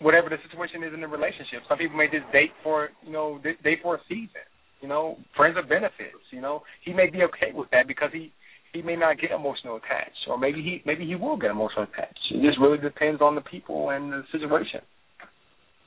[0.01, 1.63] whatever the situation is in the relationship.
[1.69, 4.47] Some people may just date for, you know, date for a season.
[4.81, 6.23] You know, friends of benefits.
[6.31, 8.33] You know, he may be okay with that because he
[8.73, 12.19] he may not get emotional attached, or maybe he maybe he will get emotional attached.
[12.31, 14.81] It just really depends on the people and the situation.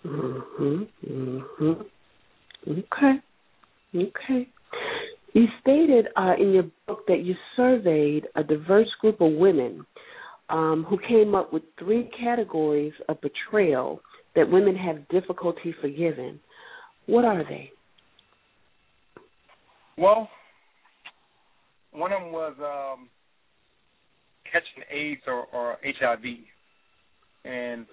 [0.05, 0.87] Mhm.
[1.07, 1.85] Mhm.
[2.67, 3.21] Okay.
[3.95, 4.47] Okay.
[5.33, 9.85] You stated uh, in your book that you surveyed a diverse group of women
[10.49, 14.01] um, who came up with three categories of betrayal
[14.35, 16.39] that women have difficulty forgiving.
[17.05, 17.71] What are they?
[19.97, 20.29] Well,
[21.91, 23.09] one of them was um,
[24.45, 26.23] catching AIDS or, or HIV,
[27.45, 27.85] and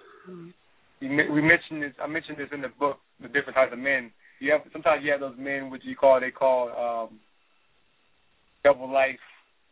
[1.01, 1.93] we, we mentioned this.
[2.03, 4.11] I mentioned this in the book, the different types of men.
[4.41, 7.19] You have sometimes you have those men which you call they call um,
[8.65, 9.19] double life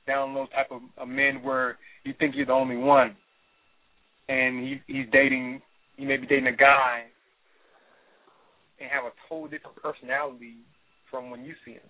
[0.07, 3.17] down low type of, of men where you think you're the only one,
[4.29, 5.62] and he he's dating.
[5.97, 7.05] He may be dating a guy
[8.79, 10.57] and have a total different personality
[11.11, 11.81] from when you see him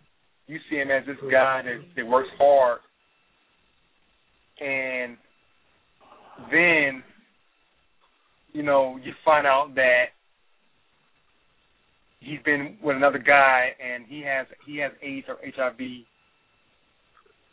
[0.46, 2.78] you see him as this guy that, that works hard,
[4.60, 5.16] and
[6.50, 7.02] then
[8.52, 10.06] you know you find out that
[12.20, 15.80] he's been with another guy and he has he has AIDS or HIV.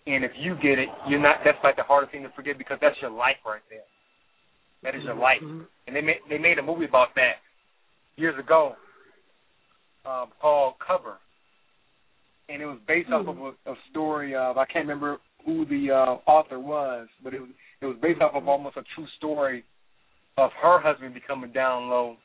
[0.06, 1.38] And if you get it, you're not.
[1.46, 3.88] That's like the hardest thing to forget because that's your life right there.
[4.84, 5.40] That is your life.
[5.42, 5.62] Mm-hmm.
[5.88, 7.40] And they made they made a movie about that
[8.18, 8.74] years ago
[10.06, 11.18] um, called Cover
[12.50, 13.30] and it was based mm-hmm.
[13.30, 17.34] off of a, a story of I can't remember who the uh, author was, but
[17.34, 17.50] it was
[17.82, 19.64] it was based off of almost a true story
[20.38, 22.16] of her husband becoming down low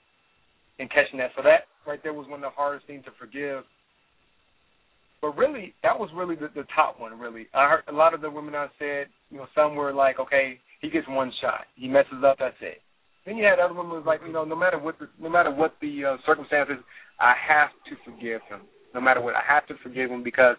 [0.78, 1.30] and catching that.
[1.36, 3.64] So that right there was one of the hardest things to forgive.
[5.20, 7.18] but really, that was really the, the top one.
[7.18, 10.18] Really, I heard a lot of the women I said, you know, some were like,
[10.20, 12.78] okay, he gets one shot, he messes up, that's it.
[13.26, 15.50] Then you had other women was like, you know, no matter what the no matter
[15.50, 16.76] what the uh, circumstances,
[17.20, 18.60] I have to forgive him.
[18.94, 20.56] No matter what, I have to forgive him because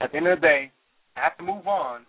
[0.00, 0.72] at the end of the day,
[1.16, 2.06] I have to move on.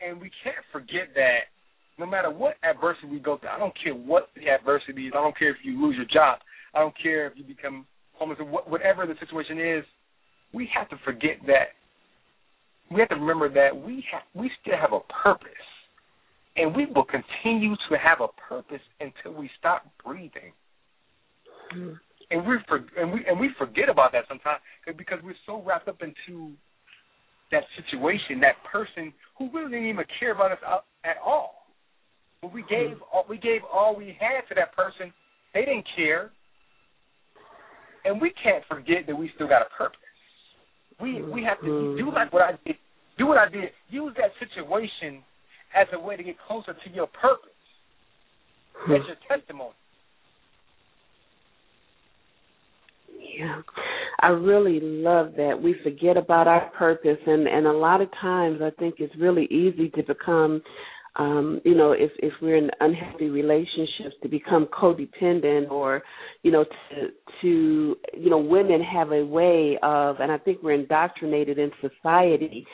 [0.00, 1.50] And we can't forget that
[1.98, 5.12] no matter what adversity we go through, I don't care what the adversity is.
[5.16, 6.38] I don't care if you lose your job.
[6.74, 9.84] I don't care if you become homeless or whatever the situation is
[10.52, 11.76] we have to forget that
[12.90, 15.50] we have to remember that we have we still have a purpose,
[16.56, 20.52] and we will continue to have a purpose until we stop breathing.
[21.74, 21.94] Mm-hmm.
[22.30, 24.60] And we for, and we and we forget about that sometimes
[24.98, 26.52] because we're so wrapped up into
[27.52, 30.58] that situation, that person who really didn't even care about us
[31.04, 31.66] at all.
[32.42, 33.14] But we gave mm-hmm.
[33.14, 35.12] all, we gave all we had to that person.
[35.54, 36.30] They didn't care,
[38.04, 40.00] and we can't forget that we still got a purpose.
[41.00, 41.98] We we have to mm-hmm.
[41.98, 42.76] do like what I did.
[43.18, 43.70] Do what I did.
[43.88, 45.22] Use that situation
[45.74, 47.50] as a way to get closer to your purpose.
[48.88, 49.72] That's your testimony.
[53.36, 53.62] Yeah.
[54.20, 55.60] I really love that.
[55.62, 59.44] We forget about our purpose and and a lot of times I think it's really
[59.46, 60.62] easy to become
[61.18, 66.02] um, you know, if if we're in unhealthy relationships, to become codependent, or
[66.42, 67.08] you know, to
[67.40, 72.66] to you know, women have a way of, and I think we're indoctrinated in society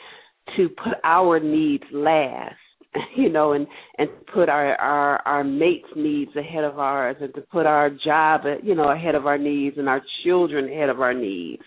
[0.57, 2.55] to put our needs last,
[3.15, 3.67] you know, and
[3.97, 8.41] and put our our our mates' needs ahead of ours, and to put our job,
[8.63, 11.63] you know, ahead of our needs, and our children ahead of our needs.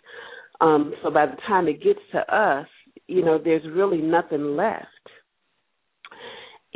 [0.61, 2.66] Um, so by the time it gets to us,
[3.07, 4.87] you know, there's really nothing left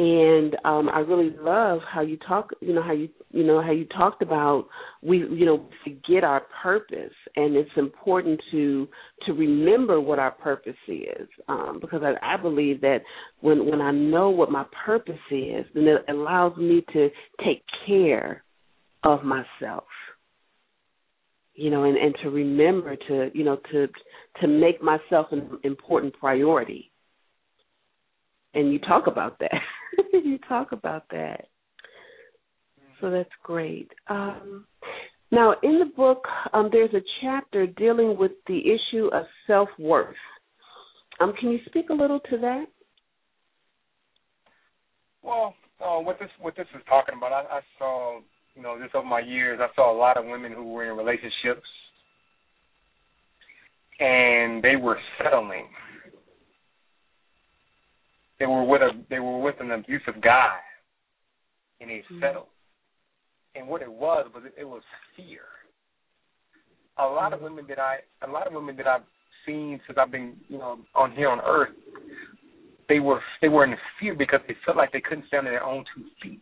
[0.01, 3.71] and um I really love how you talk you know how you you know how
[3.71, 4.67] you talked about
[5.03, 7.13] we you know forget our purpose.
[7.37, 8.89] And it's important to
[9.27, 13.01] to remember what our purpose is um because I, I believe that
[13.41, 17.11] when when I know what my purpose is then it allows me to
[17.45, 18.43] take care
[19.05, 19.85] of myself.
[21.53, 23.87] You know and and to remember to you know to
[24.41, 26.91] to make myself an important priority.
[28.55, 29.53] And you talk about that
[30.13, 31.47] you talk about that.
[33.01, 33.91] So that's great.
[34.09, 34.67] Um,
[35.33, 40.15] now, in the book, um, there's a chapter dealing with the issue of self worth.
[41.21, 42.65] Um, can you speak a little to that?
[45.23, 48.21] Well, uh, what this what this is talking about, I, I saw,
[48.55, 50.97] you know, just over my years, I saw a lot of women who were in
[50.97, 51.67] relationships,
[54.01, 55.69] and they were settling
[58.41, 60.57] they were with a they were with an abusive guy,
[61.81, 62.21] and they mm-hmm.
[62.21, 62.47] settled.
[63.55, 64.83] And what it was was it, it was
[65.17, 65.43] fear.
[66.99, 69.05] A lot of women that I a lot of women that I've
[69.47, 71.75] seen since I've been you know on here on Earth,
[72.89, 75.65] they were they were in fear because they felt like they couldn't stand on their
[75.65, 76.41] own two feet.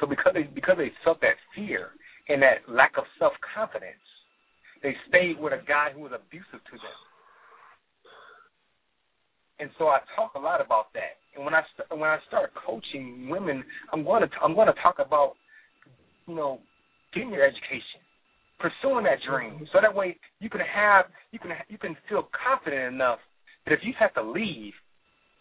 [0.00, 1.90] So because they because they felt that fear
[2.28, 4.04] and that lack of self confidence,
[4.82, 7.07] they stayed with a guy who was abusive to them.
[9.60, 11.18] And so I talk a lot about that.
[11.34, 14.66] And when I st- when I start coaching women, I'm going to t- I'm going
[14.68, 15.34] to talk about
[16.26, 16.60] you know
[17.14, 18.02] getting your education,
[18.58, 19.70] pursuing that dream, mm-hmm.
[19.72, 23.18] so that way you can have you can you can feel confident enough
[23.66, 24.72] that if you have to leave,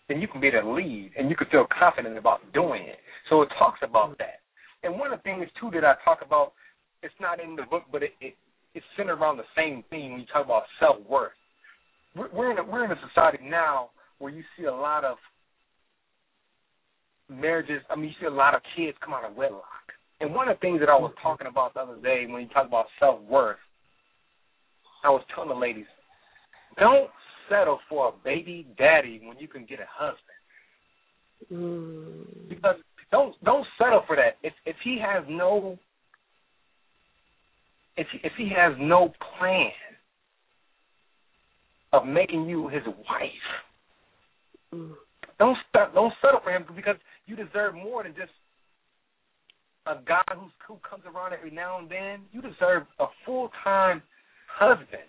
[0.09, 2.97] then you can be able to leave and you can feel confident about doing it.
[3.29, 4.21] So it talks about mm-hmm.
[4.25, 4.41] that.
[4.83, 6.53] And one of the things too that I talk about,
[7.01, 8.35] it's not in the book, but it, it
[8.73, 11.33] it's centered around the same thing when you talk about self worth.
[12.15, 13.89] We're, we're in a, we're in a society now
[14.19, 15.17] where you see a lot of
[17.29, 17.81] marriages.
[17.89, 19.63] I mean, you see a lot of kids come out of wedlock.
[20.19, 22.47] And one of the things that I was talking about the other day when you
[22.49, 23.57] talk about self worth,
[25.03, 25.85] I was telling the ladies,
[26.79, 27.09] don't
[27.49, 30.21] settle for a baby daddy when you can get a husband.
[31.51, 32.49] Mm.
[32.49, 32.75] Because
[33.11, 34.37] don't don't settle for that.
[34.43, 35.77] If if he has no
[37.95, 39.71] if if he has no plan
[41.93, 43.47] of making you his wife,
[44.71, 46.95] don't stop, don't settle for him because
[47.25, 48.31] you deserve more than just
[49.85, 52.21] a guy who's, who comes around every now and then.
[52.31, 54.01] You deserve a full time
[54.57, 55.07] husband.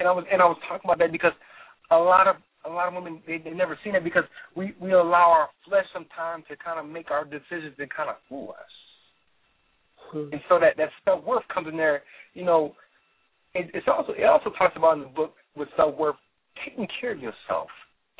[0.00, 1.32] And I was and I was talking about that because
[1.90, 2.36] a lot of
[2.66, 4.24] a lot of women they they never seen it because
[4.56, 8.16] we we allow our flesh sometimes to kind of make our decisions and kind of
[8.28, 10.14] fool us.
[10.14, 10.32] Mm-hmm.
[10.32, 12.02] And so that that self worth comes in there.
[12.34, 12.74] You know,
[13.54, 16.16] it, it's also it also talks about in the book with self worth
[16.64, 17.68] taking care of yourself,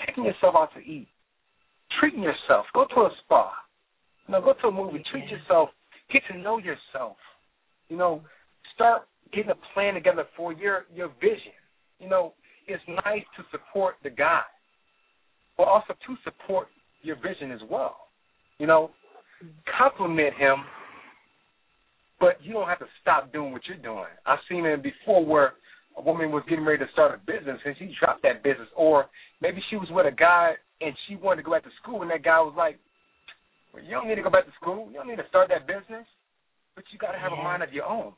[0.07, 1.09] taking yourself out to eat,
[2.01, 2.67] treating yourself.
[2.75, 3.53] Go to a spa.
[4.27, 5.03] You know, go to a movie.
[5.11, 5.69] Treat yourself.
[6.13, 7.17] Get to know yourself.
[7.89, 8.23] You know,
[8.75, 11.53] start getting a plan together for your your vision.
[11.99, 12.35] You know,
[12.67, 14.43] it's nice to support the guy,
[15.57, 16.69] but also to support
[17.03, 17.97] your vision as well.
[18.59, 18.91] You know,
[19.79, 20.57] compliment him,
[22.21, 24.09] but you don't have to stop doing what you're doing.
[24.27, 25.55] I've seen it before where
[25.97, 29.07] a woman was getting ready to start a business and she dropped that business, or
[29.41, 32.11] maybe she was with a guy and she wanted to go back to school, and
[32.11, 32.79] that guy was like,
[33.73, 34.89] well, "You don't need to go back to school.
[34.91, 36.07] You don't need to start that business,
[36.75, 37.41] but you got to have yeah.
[37.41, 38.13] a mind of your own.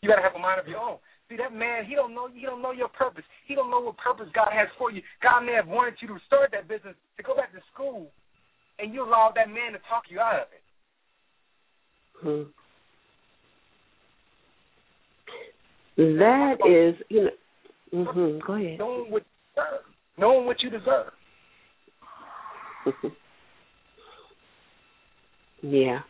[0.00, 0.98] You got to have a mind of your own."
[1.28, 3.24] See that man, he don't know he don't know your purpose.
[3.46, 5.00] He don't know what purpose God has for you.
[5.22, 8.10] God may have wanted you to start that business to go back to school,
[8.78, 10.64] and you allowed that man to talk you out of it.
[12.20, 12.50] Hmm.
[15.96, 17.30] That is, you know.
[17.94, 18.38] Mm-hmm.
[18.46, 18.78] Go ahead.
[18.78, 19.82] Knowing what you deserve.
[20.18, 21.12] Knowing what you deserve.
[25.62, 26.00] yeah.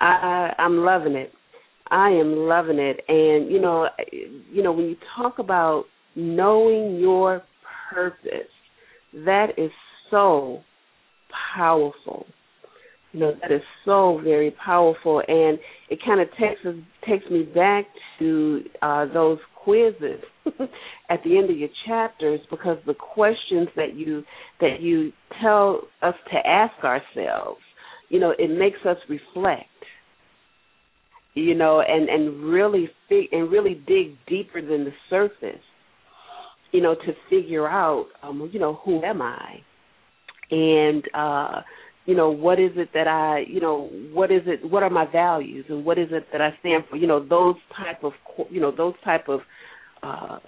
[0.00, 1.32] I, I I'm loving it.
[1.90, 3.86] I am loving it, and you know,
[4.50, 5.84] you know, when you talk about
[6.16, 7.42] knowing your
[7.92, 8.48] purpose,
[9.12, 9.70] that is
[10.10, 10.62] so
[11.54, 12.26] powerful.
[13.12, 15.58] You know, that is so very powerful, and
[15.90, 16.74] it kind of takes us
[17.06, 17.84] takes me back
[18.18, 20.22] to uh, those quizzes
[21.10, 24.22] at the end of your chapters because the questions that you
[24.60, 27.60] that you tell us to ask ourselves,
[28.08, 29.66] you know, it makes us reflect.
[31.34, 35.62] You know, and and really fig- and really dig deeper than the surface.
[36.72, 39.56] You know, to figure out, um, you know, who am I,
[40.50, 41.60] and uh
[42.06, 45.06] you know what is it that i you know what is it what are my
[45.10, 46.96] values and what is it that i stand for?
[46.96, 48.12] You know those type of
[48.50, 49.40] you know those type of
[50.02, 50.38] uh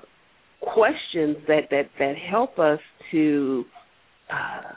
[0.60, 2.80] questions that that that help us
[3.12, 3.64] to
[4.30, 4.72] uh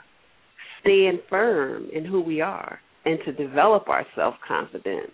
[0.82, 5.12] stand firm in who we are and to develop our self confidence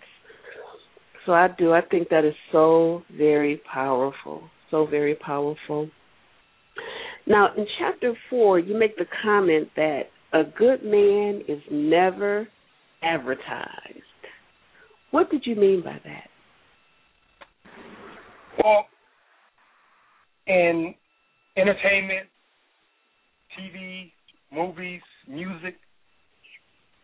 [1.25, 4.43] so i do i think that is so very powerful
[4.73, 5.87] so very powerful.
[7.27, 12.47] Now in chapter 4 you make the comment that a good man is never
[13.03, 14.01] advertised.
[15.11, 16.29] What did you mean by that?
[18.63, 18.85] Well,
[20.47, 20.95] in
[21.55, 22.27] entertainment,
[23.57, 24.11] TV,
[24.51, 25.75] movies, music,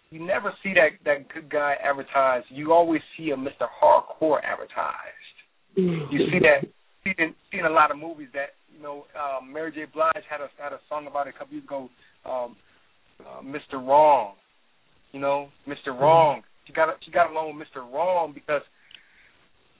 [0.10, 2.48] you never see that that good guy advertised.
[2.50, 3.68] You always see a Mr.
[3.82, 5.38] Hardcore advertised.
[5.78, 6.12] Mm-hmm.
[6.12, 6.68] You see that
[7.04, 9.06] seen seen a lot of movies that you know.
[9.14, 9.86] Um, Mary J.
[9.94, 11.90] Blige had a had a song about it a couple years ago.
[12.26, 12.56] Um,
[13.22, 13.74] uh, Mr.
[13.74, 14.34] Wrong.
[15.12, 15.90] You know, Mr.
[15.90, 16.02] Mm-hmm.
[16.02, 16.42] Wrong.
[16.68, 17.82] She got she got along with Mr.
[17.82, 18.62] Wrong because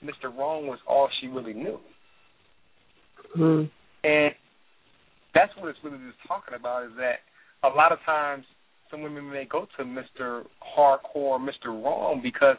[0.04, 0.36] Mr.
[0.36, 1.78] Wrong was all she really knew.
[3.36, 3.66] Mm-hmm.
[4.02, 4.34] And
[5.34, 7.20] that's what it's really just talking about is that
[7.62, 8.44] a lot of times
[8.90, 10.42] some women may go to Mr.
[10.76, 11.66] Hardcore, Mr.
[11.66, 12.56] Wrong because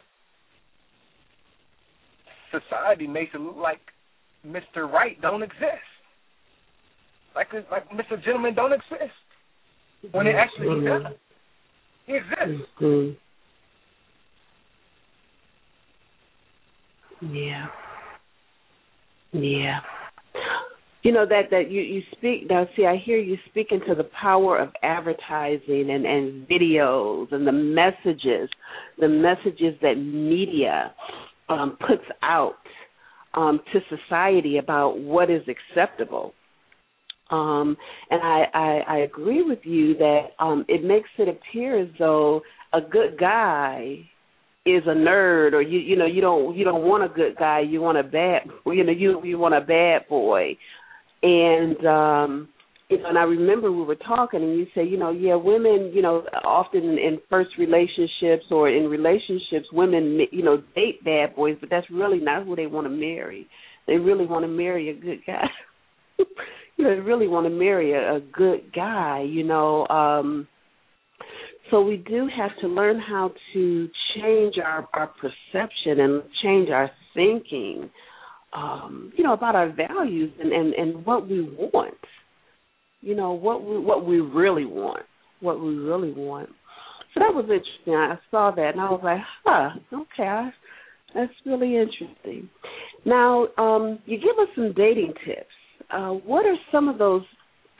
[2.50, 3.80] society makes it look like
[4.46, 4.90] Mr.
[4.90, 5.88] Right don't exist.
[7.34, 8.22] Like like Mr.
[8.24, 9.12] Gentleman don't exist
[10.10, 11.12] when it actually mm-hmm.
[12.06, 12.68] He exists.
[12.80, 13.12] Mm-hmm.
[17.34, 17.66] Yeah.
[19.32, 19.78] Yeah.
[21.02, 22.66] You know that that you you speak now.
[22.76, 27.52] See, I hear you speaking to the power of advertising and and videos and the
[27.52, 28.48] messages,
[28.98, 30.94] the messages that media
[31.48, 32.54] um, puts out
[33.34, 36.34] um, to society about what is acceptable
[37.32, 37.76] um,
[38.10, 42.42] and I, I, I agree with you that um, it makes it appear as though
[42.72, 44.08] a good guy
[44.64, 47.60] is a nerd, or you you know you don't you don't want a good guy,
[47.60, 50.56] you want a bad you know you you want a bad boy,
[51.22, 52.48] and um,
[52.92, 55.92] you know, and I remember we were talking, and you say, you know, yeah, women,
[55.94, 61.56] you know, often in first relationships or in relationships, women, you know, date bad boys,
[61.58, 63.48] but that's really not who they want to marry.
[63.86, 65.46] They really want to marry a good guy.
[66.76, 69.86] you know, really want to marry a, a good guy, you know.
[69.88, 70.48] Um
[71.72, 76.90] so we do have to learn how to change our, our perception and change our
[77.14, 77.88] thinking,
[78.52, 81.94] um, you know, about our values and, and, and what we want.
[83.00, 85.04] You know, what we what we really want.
[85.40, 86.50] What we really want.
[87.14, 87.94] So that was interesting.
[87.94, 90.50] I saw that and I was like, huh, okay,
[91.14, 92.48] that's really interesting.
[93.04, 95.46] Now, um, you give us some dating tips
[95.90, 97.22] uh, what are some of those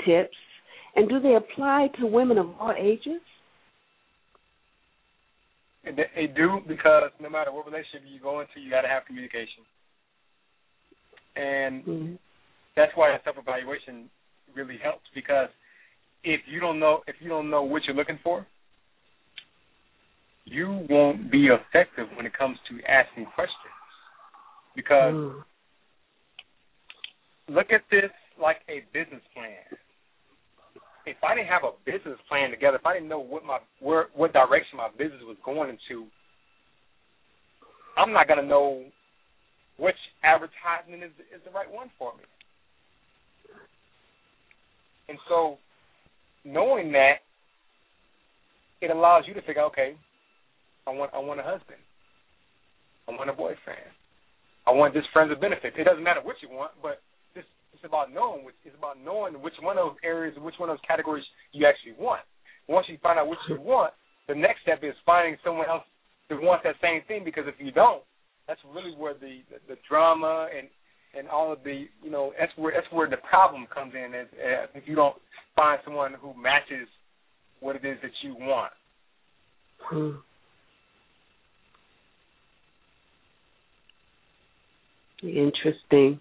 [0.07, 0.37] tips,
[0.97, 3.21] and do they apply to women of all ages?
[5.85, 9.67] They do because no matter what relationship you go into, you got to have communication,
[11.35, 12.15] and mm-hmm.
[12.77, 14.09] that's why self evaluation
[14.55, 15.49] really helps because
[16.25, 18.47] if you don't know if you don't know what you're looking for,
[20.45, 23.59] you won't be effective when it comes to asking questions.
[24.75, 25.45] because Mm.
[27.53, 29.61] Look at this like a business plan.
[31.05, 34.07] If I didn't have a business plan together, if I didn't know what my where
[34.15, 36.07] what direction my business was going into,
[37.99, 38.85] I'm not gonna know
[39.79, 42.25] which advertisement is is the right one for me.
[45.09, 45.59] And so,
[46.45, 47.21] knowing that,
[48.81, 49.97] it allows you to figure, okay,
[50.87, 51.83] I want I want a husband,
[53.09, 53.91] I want a boyfriend,
[54.67, 55.77] I want this friends with benefits.
[55.77, 57.03] It doesn't matter what you want, but
[57.83, 60.79] it's about knowing which it's about knowing which one of those areas, which one of
[60.79, 62.23] those categories you actually want.
[62.69, 63.93] Once you find out which you want,
[64.29, 65.83] the next step is finding someone else
[66.31, 67.25] that wants that same thing.
[67.25, 68.03] Because if you don't,
[68.47, 70.69] that's really where the the, the drama and
[71.19, 74.15] and all of the you know that's where that's where the problem comes in.
[74.15, 75.17] Is uh, if you don't
[75.57, 76.87] find someone who matches
[77.59, 78.73] what it is that you want.
[79.91, 80.23] Hmm.
[85.23, 86.21] Interesting.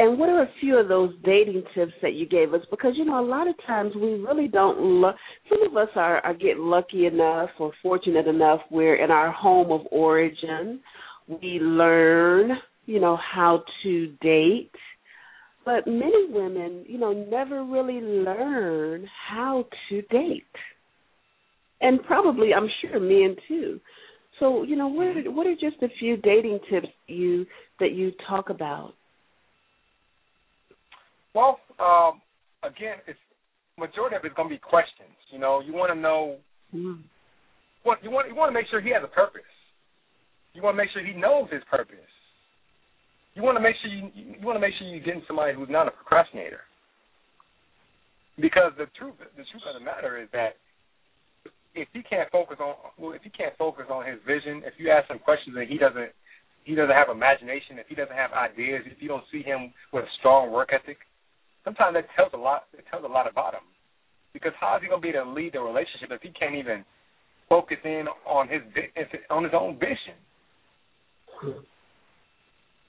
[0.00, 2.60] And what are a few of those dating tips that you gave us?
[2.70, 4.78] Because you know, a lot of times we really don't.
[4.78, 5.14] Lo-
[5.48, 9.72] Some of us are, are get lucky enough or fortunate enough where in our home
[9.72, 10.80] of origin
[11.26, 12.52] we learn,
[12.86, 14.70] you know, how to date.
[15.64, 20.44] But many women, you know, never really learn how to date,
[21.80, 23.80] and probably, I'm sure, men too.
[24.40, 27.44] So, you know, what are, what are just a few dating tips you
[27.80, 28.94] that you talk about?
[31.34, 32.20] Well, um,
[32.64, 33.18] again, it's
[33.78, 35.14] majority of it's going to be questions.
[35.30, 36.38] You know, you want to know
[36.74, 37.00] Mm.
[37.82, 38.28] what you want.
[38.28, 39.48] You want to make sure he has a purpose.
[40.52, 41.96] You want to make sure he knows his purpose.
[43.32, 45.70] You want to make sure you you want to make sure you're getting somebody who's
[45.72, 46.60] not a procrastinator.
[48.36, 50.60] Because the truth the truth of the matter is that
[51.74, 54.90] if he can't focus on well, if he can't focus on his vision, if you
[54.90, 56.12] ask him questions and he doesn't
[56.68, 60.04] he doesn't have imagination, if he doesn't have ideas, if you don't see him with
[60.04, 60.98] a strong work ethic,
[61.64, 62.64] sometimes that tells a lot.
[62.72, 63.66] It tells a lot about him.
[64.32, 66.84] Because how is he going to be to lead the relationship if he can't even
[67.48, 68.62] focus in on his
[69.30, 70.16] on his own vision?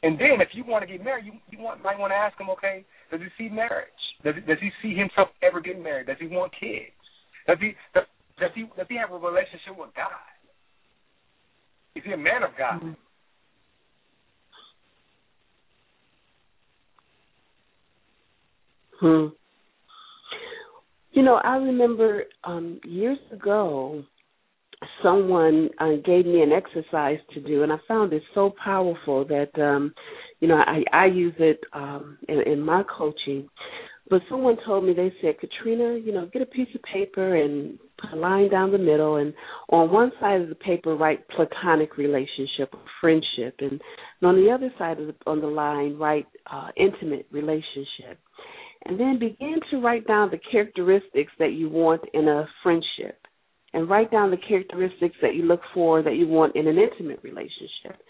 [0.02, 2.40] And then, if you want to get married, you you want, might want to ask
[2.40, 3.88] him, okay, does he see marriage?
[4.24, 6.08] Does he, does he see himself ever getting married?
[6.08, 6.96] Does he want kids?
[7.48, 8.08] Does he does,
[8.40, 10.24] does he does he have a relationship with God?
[11.96, 12.80] Is he a man of God?
[12.80, 12.96] Mhm.
[19.00, 19.28] Hmm.
[21.12, 24.04] You know, I remember um years ago
[25.04, 29.60] someone uh, gave me an exercise to do and I found it so powerful that
[29.62, 29.94] um
[30.40, 33.50] you know, I I use it um in, in my coaching.
[34.10, 37.78] But someone told me they said, Katrina, you know, get a piece of paper and
[38.00, 39.34] put a line down the middle and
[39.70, 43.80] on one side of the paper write platonic relationship or friendship and,
[44.22, 48.18] and on the other side of the on the line write uh intimate relationship
[48.86, 53.20] and then begin to write down the characteristics that you want in a friendship.
[53.72, 57.20] And write down the characteristics that you look for that you want in an intimate
[57.24, 58.02] relationship.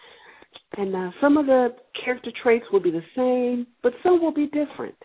[0.78, 4.46] And uh, some of the character traits will be the same but some will be
[4.46, 4.96] different.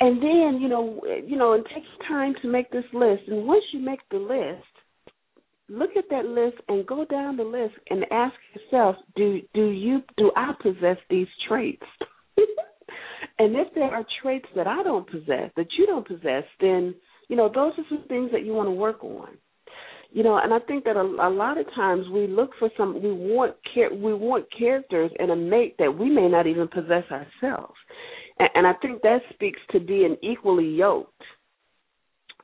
[0.00, 3.24] And then you know you know and take time to make this list.
[3.26, 4.64] And once you make the list
[5.68, 10.00] look at that list and go down the list and ask yourself do do you
[10.16, 11.82] do i possess these traits
[13.38, 16.94] and if there are traits that i don't possess that you don't possess then
[17.28, 19.28] you know those are some things that you want to work on.
[20.10, 23.02] You know and i think that a, a lot of times we look for some
[23.02, 27.04] we want char- we want characters in a mate that we may not even possess
[27.10, 27.74] ourselves.
[28.38, 31.22] And, and i think that speaks to being equally yoked.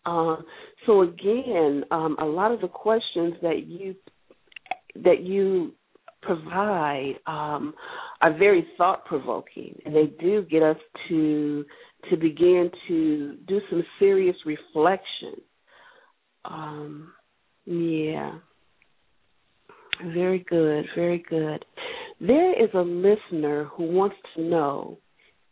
[0.04, 0.36] Uh,
[0.84, 3.94] so again um, a lot of the questions that you
[4.96, 5.72] that you
[6.24, 7.74] provide um,
[8.20, 10.76] are very thought provoking and they do get us
[11.08, 11.64] to
[12.10, 15.34] to begin to do some serious reflection
[16.44, 17.12] um,
[17.66, 18.32] yeah.
[20.02, 21.64] Very good, very good.
[22.20, 24.98] There is a listener who wants to know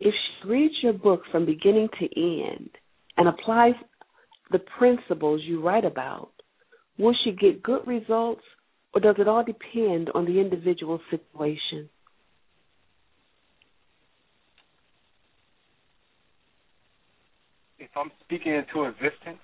[0.01, 2.71] if she reads your book from beginning to end
[3.17, 3.75] and applies
[4.51, 6.33] the principles you write about,
[6.99, 8.43] will she get good results
[8.95, 11.89] or does it all depend on the individual situation?
[17.79, 19.41] If I'm speaking into existence,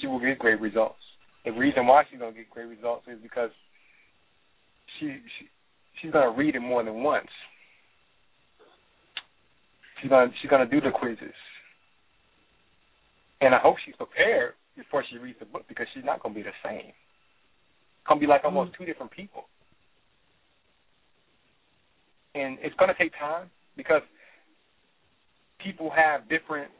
[0.00, 0.98] she will get great results.
[1.44, 3.50] The reason why she's gonna get great results is because
[4.98, 5.06] she
[5.38, 5.46] she
[6.00, 7.28] she's gonna read it more than once.
[10.00, 11.36] She's gonna she's gonna do the quizzes,
[13.40, 16.42] and I hope she's prepared before she reads the book because she's not gonna be
[16.42, 16.90] the same.
[16.90, 18.56] It's gonna be like mm-hmm.
[18.56, 19.44] almost two different people.
[22.36, 24.02] and it's going to take time because
[25.62, 26.70] people have different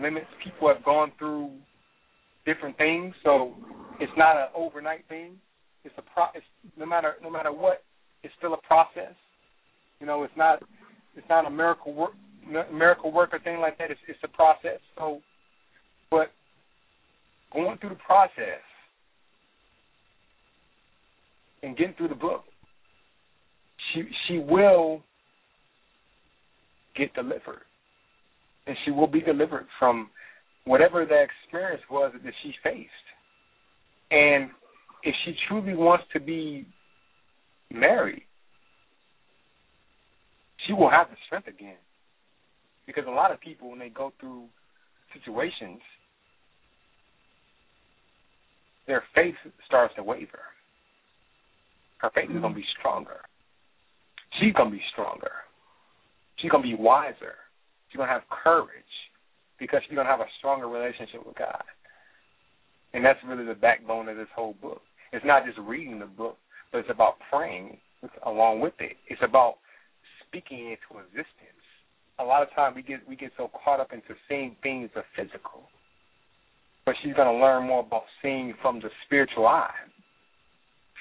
[0.00, 0.26] limits.
[0.42, 1.50] People have gone through
[2.44, 3.54] different things, so
[4.00, 5.32] it's not an overnight thing.
[5.84, 6.24] It's a pro.
[6.34, 6.44] It's
[6.76, 7.84] no matter no matter what,
[8.24, 9.14] it's still a process.
[10.00, 10.62] You know, it's not
[11.16, 12.12] it's not a miracle work
[12.72, 13.90] miracle work or thing like that.
[13.90, 14.80] It's it's a process.
[14.98, 15.20] So,
[16.10, 16.32] but
[17.56, 18.60] going through the process
[21.62, 22.44] and getting through the book,
[23.92, 25.02] she she will
[26.96, 27.62] get delivered,
[28.66, 30.10] and she will be delivered from
[30.64, 32.90] whatever the experience was that she faced.
[34.10, 34.50] And
[35.02, 36.66] if she truly wants to be
[37.72, 38.22] married,
[40.66, 41.76] she will have the strength again.
[42.86, 44.44] Because a lot of people, when they go through
[45.14, 45.80] situations,
[48.86, 49.34] their faith
[49.66, 50.46] starts to waver.
[51.98, 52.58] Her faith is going to mm-hmm.
[52.58, 53.20] be stronger.
[54.38, 55.32] She's going to be stronger.
[56.38, 57.40] She's going to be wiser.
[57.88, 58.94] She's going to have courage
[59.58, 61.64] because she's going to have a stronger relationship with God.
[62.92, 64.82] And that's really the backbone of this whole book.
[65.12, 66.36] It's not just reading the book,
[66.72, 67.78] but it's about praying
[68.24, 68.96] along with it.
[69.08, 69.56] It's about
[70.26, 71.64] speaking into existence.
[72.18, 75.02] A lot of times we get we get so caught up into seeing things the
[75.16, 75.68] physical.
[76.86, 79.74] But she's going to learn more about seeing from the spiritual eye,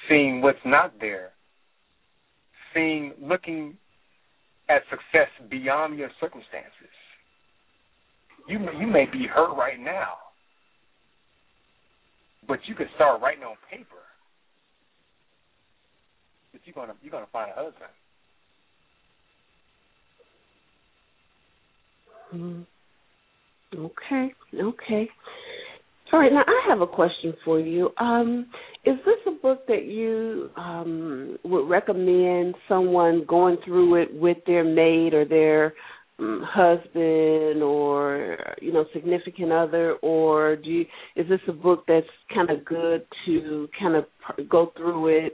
[0.10, 1.30] seeing what's not there,
[2.74, 3.78] seeing, looking
[4.68, 6.72] at success beyond your circumstances.
[8.48, 10.14] You you may be hurt right now,
[12.48, 14.06] but you could start writing on paper
[16.54, 17.90] that you're gonna you're gonna find a husband.
[22.34, 23.86] Mm-hmm.
[23.86, 25.10] Okay, okay.
[26.16, 27.90] All right, now I have a question for you.
[27.98, 28.46] Um,
[28.86, 34.64] is this a book that you um, would recommend someone going through it with their
[34.64, 35.74] mate or their
[36.18, 40.86] um, husband or you know significant other, or do you,
[41.18, 44.06] is this a book that's kind of good to kind of
[44.50, 45.34] go through it,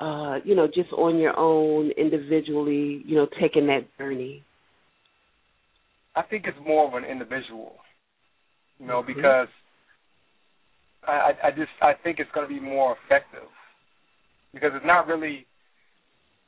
[0.00, 4.42] uh, you know, just on your own individually, you know, taking that journey?
[6.16, 7.76] I think it's more of an individual,
[8.80, 9.14] you know, mm-hmm.
[9.14, 9.46] because
[11.06, 13.48] I, I just I think it's going to be more effective
[14.52, 15.46] because it's not really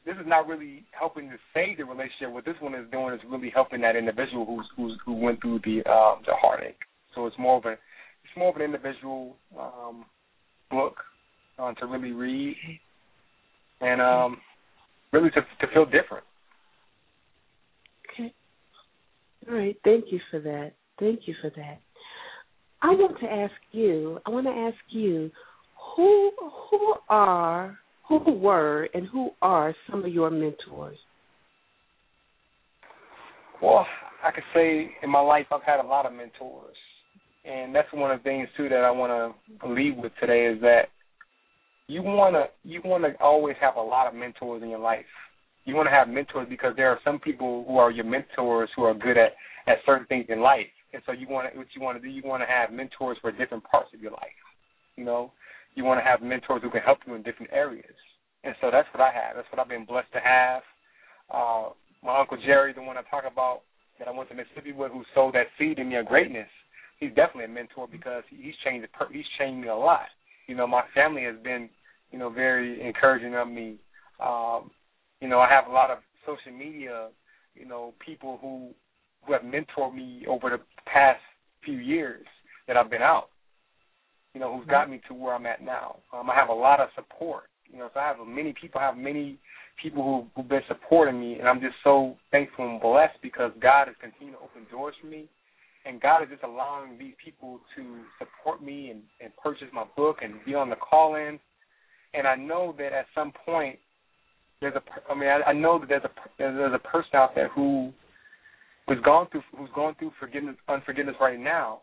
[0.07, 2.31] this is not really helping to save the relationship.
[2.31, 5.61] What this one is doing is really helping that individual who's who's who went through
[5.65, 6.79] the um, the heartache.
[7.15, 10.05] So it's more of a it's more of an individual um,
[10.71, 10.97] book
[11.59, 12.57] uh, to really read
[13.81, 14.39] and um,
[15.13, 16.25] really to to feel different.
[18.13, 18.33] Okay.
[19.49, 19.77] All right.
[19.85, 20.73] Thank you for that.
[20.99, 21.81] Thank you for that.
[22.83, 24.20] I want to ask you.
[24.24, 25.31] I want to ask you
[25.97, 26.31] who
[26.70, 30.97] who are who were and who are some of your mentors?
[33.61, 33.87] Well,
[34.24, 36.76] I could say in my life I've had a lot of mentors,
[37.45, 40.61] and that's one of the things too that I want to leave with today is
[40.62, 40.85] that
[41.87, 45.05] you want to you want to always have a lot of mentors in your life.
[45.64, 48.85] You want to have mentors because there are some people who are your mentors who
[48.85, 49.33] are good at
[49.66, 52.12] at certain things in life, and so you want to, what you want to do,
[52.12, 54.41] you want to have mentors for different parts of your life.
[54.97, 55.32] You know,
[55.74, 57.95] you want to have mentors who can help you in different areas.
[58.45, 59.36] And so that's what I have.
[59.36, 60.62] That's what I've been blessed to have.
[61.32, 61.70] Uh,
[62.03, 63.62] my uncle Jerry, the one I talk about
[63.99, 66.49] that I went to Mississippi with, who sowed that seed in me of greatness.
[66.99, 68.89] He's definitely a mentor because he's changed.
[69.12, 70.07] He's changed me a lot.
[70.47, 71.68] You know, my family has been,
[72.11, 73.76] you know, very encouraging of me.
[74.20, 74.70] Um,
[75.20, 77.09] you know, I have a lot of social media,
[77.55, 78.70] you know, people who
[79.27, 81.21] who have mentored me over the past
[81.64, 82.27] few years
[82.66, 83.29] that I've been out.
[84.35, 85.97] You know, who's got me to where I'm at now.
[86.12, 87.45] Um, I have a lot of support.
[87.71, 89.39] You know, so I have many people, I have many
[89.83, 93.89] people who who've been supporting me, and I'm just so thankful and blessed because God
[93.89, 95.29] has continued to open doors for me,
[95.85, 100.19] and God is just allowing these people to support me and, and purchase my book
[100.23, 101.39] and be on the call-in.
[102.14, 103.79] And I know that at some point
[104.61, 107.49] there's a, I mean, I, I know that there's a there's a person out there
[107.49, 107.93] who
[108.89, 111.80] who's gone through who's going through forgiveness unforgiveness right now,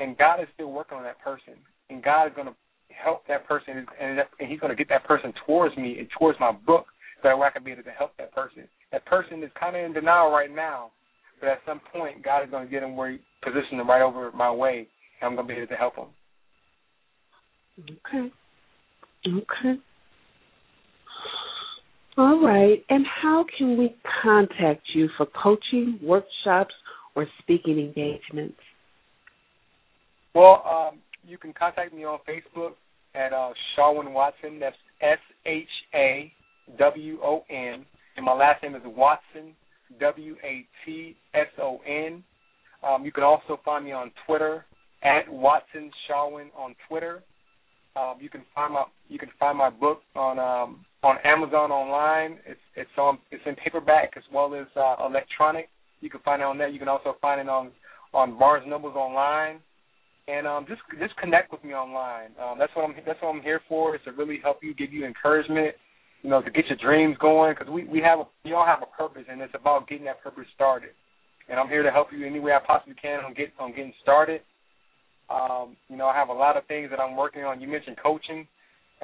[0.00, 1.54] and God is still working on that person,
[1.90, 2.54] and God is going to
[2.88, 6.40] help that person, and, and He's going to get that person towards me and towards
[6.40, 6.86] my book,
[7.22, 8.64] so that way I can be able to help that person.
[8.92, 10.90] That person is kind of in denial right now,
[11.40, 14.02] but at some point, God is going to get him where He positioned him right
[14.02, 14.88] over my way,
[15.20, 16.08] and I'm going to be able to help him.
[17.78, 18.32] Okay.
[19.26, 19.80] Okay.
[22.18, 22.84] All right.
[22.88, 26.74] And how can we contact you for coaching, workshops,
[27.14, 28.58] or speaking engagements?
[30.34, 32.72] Well, um, you can contact me on Facebook
[33.14, 34.58] at uh, Watson.
[34.60, 36.32] That's S H A
[36.78, 37.84] W O N
[38.16, 39.54] and my last name is Watson,
[40.00, 42.24] W A T S O N.
[42.82, 44.64] Um, you can also find me on Twitter
[45.02, 47.22] at Watson Shawon on Twitter.
[47.94, 52.38] Um, you can find my you can find my book on um, on Amazon online.
[52.44, 55.68] It's it's on it's in paperback as well as uh, electronic.
[56.00, 56.68] You can find it on there.
[56.68, 57.70] You can also find it on
[58.12, 59.60] on Barnes Nobles online.
[60.26, 62.34] And um, just just connect with me online.
[62.42, 63.94] Um, that's what I'm that's what I'm here for.
[63.94, 65.76] Is to really help you, give you encouragement,
[66.22, 67.54] you know, to get your dreams going.
[67.54, 70.22] Because we we have a, we all have a purpose, and it's about getting that
[70.24, 70.90] purpose started.
[71.48, 73.94] And I'm here to help you any way I possibly can on get on getting
[74.02, 74.40] started.
[75.30, 77.60] Um, you know, I have a lot of things that I'm working on.
[77.60, 78.48] You mentioned coaching.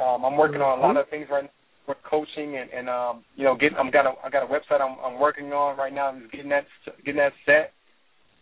[0.03, 1.62] Um, I'm working on a lot of things right now
[2.09, 3.77] coaching and, and um, you know, getting.
[3.79, 6.09] I'm got a I got a website I'm, I'm working on right now.
[6.09, 6.65] I'm just getting that
[7.05, 7.73] getting that set.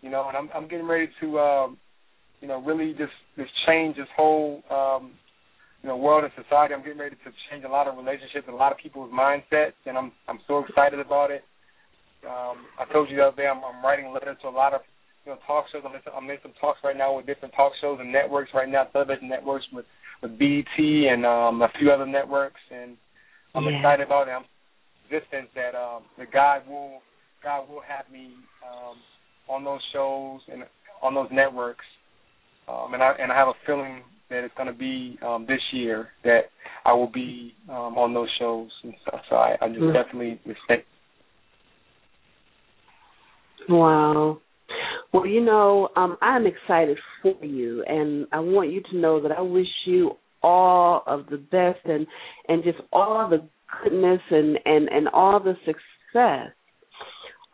[0.02, 1.78] You know, and I'm I'm getting ready to, um,
[2.40, 5.12] you know, really just just change this whole, um,
[5.82, 6.74] you know, world and society.
[6.74, 9.78] I'm getting ready to change a lot of relationships and a lot of people's mindsets,
[9.86, 11.42] and I'm I'm so excited about it.
[12.24, 14.82] Um, I told you the other day I'm, I'm writing letters to a lot of
[15.24, 15.82] you know, talk shows.
[15.84, 18.68] I'm in, I'm in some talks right now with different talk shows and networks right
[18.68, 19.86] now, television networks with
[20.22, 22.96] with BET and um, a few other networks, and
[23.54, 23.78] I'm yeah.
[23.78, 24.32] excited about it.
[24.32, 24.44] I'm
[25.10, 27.00] existence that um, that God will
[27.42, 28.30] God will have me
[28.62, 28.96] um,
[29.48, 30.62] on those shows and
[31.02, 31.84] on those networks,
[32.68, 35.60] um, and I and I have a feeling that it's going to be um, this
[35.72, 36.42] year that
[36.84, 39.20] I will be um, on those shows and stuff.
[39.28, 39.92] So I, I just Mm.
[39.92, 40.86] definitely respect.
[43.68, 44.38] Wow.
[45.12, 49.32] Well, you know, um, I'm excited for you, and I want you to know that
[49.32, 52.06] I wish you all of the best and
[52.48, 53.46] and just all the
[53.82, 56.52] goodness and and and all the success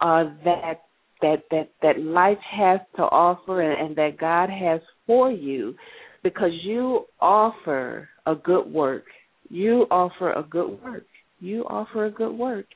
[0.01, 0.83] uh, that
[1.23, 5.75] that that that life has to offer and, and that God has for you,
[6.23, 9.05] because you offer a good work.
[9.49, 11.07] You offer a good work.
[11.41, 12.67] You offer a good work.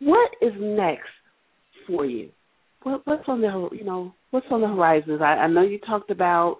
[0.00, 1.08] What is next
[1.86, 2.30] for you?
[2.82, 5.20] What, what's on the you know what's on the horizons?
[5.20, 6.58] I, I know you talked about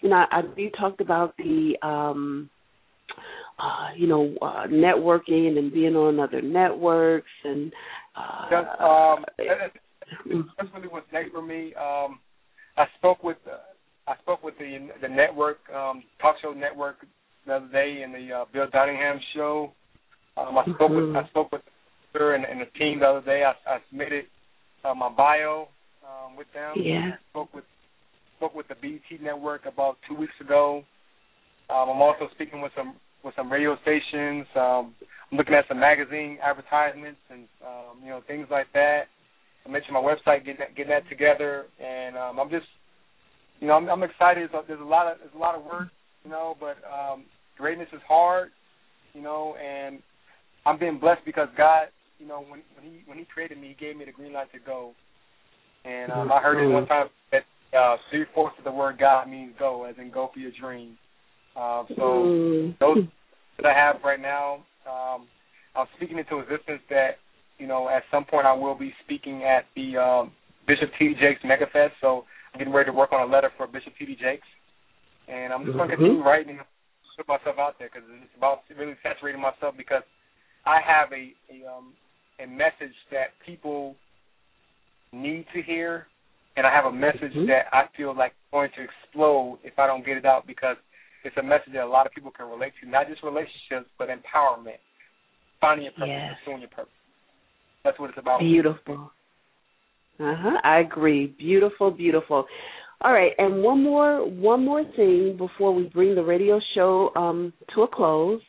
[0.00, 2.50] you know I, you talked about the um
[3.58, 7.72] uh you know uh, networking and being on other networks and
[8.16, 9.72] uh Just, um, that-
[10.56, 11.74] that's really what's next for me.
[11.74, 12.18] Um,
[12.78, 13.58] I spoke with uh,
[14.10, 16.96] I spoke with the the network um, talk show network
[17.46, 19.72] the other day in the uh, Bill Cunningham show.
[20.38, 21.62] Um, I spoke with I spoke with
[22.14, 23.44] her and, and the team the other day.
[23.44, 24.24] I, I submitted
[24.84, 25.68] uh, my bio
[26.02, 26.76] um, with them.
[26.76, 27.12] Yeah.
[27.14, 27.64] I spoke with
[28.38, 30.82] spoke with the BET network about two weeks ago.
[31.68, 34.46] Um, I'm also speaking with some with some radio stations.
[34.54, 34.94] Um,
[35.30, 39.10] I'm looking at some magazine advertisements and um, you know things like that.
[39.66, 42.64] I mentioned my website, getting that, getting that together, and um, I'm just,
[43.60, 44.48] you know, I'm, I'm excited.
[44.50, 45.88] There's a, there's a lot of there's a lot of work,
[46.24, 47.24] you know, but um,
[47.58, 48.48] greatness is hard,
[49.12, 49.98] you know, and
[50.64, 53.84] I'm being blessed because God, you know, when when he when he created me, he
[53.84, 54.92] gave me the green light to go,
[55.84, 57.42] and um, I heard it one time that
[57.76, 60.96] uh, three fourths of the word God means go, as in go for your dream.
[61.56, 62.78] Uh, so Mm.
[62.78, 63.04] those
[63.56, 65.26] that I have right now, um,
[65.74, 67.18] I'm speaking into existence that
[67.58, 70.32] you know at some point I will be speaking at the um,
[70.66, 71.08] Bishop T.
[71.08, 71.14] D.
[71.20, 71.92] Jakes MegaFest.
[72.00, 74.06] So I'm getting ready to work on a letter for Bishop T.
[74.06, 74.16] D.
[74.16, 74.46] Jakes,
[75.26, 75.98] and I'm just going to Mhm.
[75.98, 76.60] continue writing,
[77.16, 80.04] put myself out there because it's about really saturating myself because
[80.64, 81.94] I have a a, um,
[82.38, 83.96] a message that people
[85.12, 86.06] need to hear,
[86.58, 87.46] and I have a message Mhm.
[87.46, 90.76] that I feel like is going to explode if I don't get it out because
[91.22, 94.08] it's a message that a lot of people can relate to, not just relationships, but
[94.08, 94.78] empowerment,
[95.60, 96.38] finding your purpose, Yes.
[96.38, 96.92] pursuing your purpose.
[97.84, 98.40] That's what it's about.
[98.40, 99.12] Beautiful.
[100.20, 100.60] Uh huh.
[100.64, 101.28] I agree.
[101.28, 102.48] Beautiful, beautiful.
[103.02, 107.52] All right, and one more one more thing before we bring the radio show um,
[107.72, 108.42] to a close.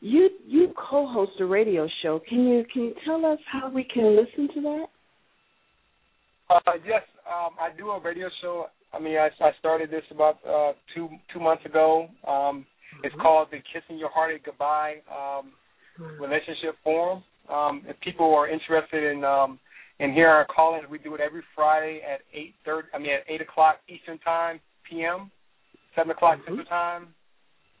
[0.00, 2.20] You you co-host a radio show.
[2.20, 4.86] Can you can you tell us how we can listen to that?
[6.50, 8.66] Uh, yes, um, I do a radio show.
[8.92, 12.08] I mean, I, I started this about uh, two two months ago.
[12.26, 12.66] Um,
[13.04, 15.52] It's called the Kissing Your Heartache Goodbye um,
[16.18, 17.22] Relationship Forum.
[17.52, 19.58] Um, if people are interested in um,
[20.00, 22.88] in hearing our call-ins, we do it every Friday at eight thirty.
[22.94, 24.58] I mean, at eight o'clock Eastern Time
[24.88, 25.30] p.m.,
[25.94, 27.08] seven o'clock Central Time.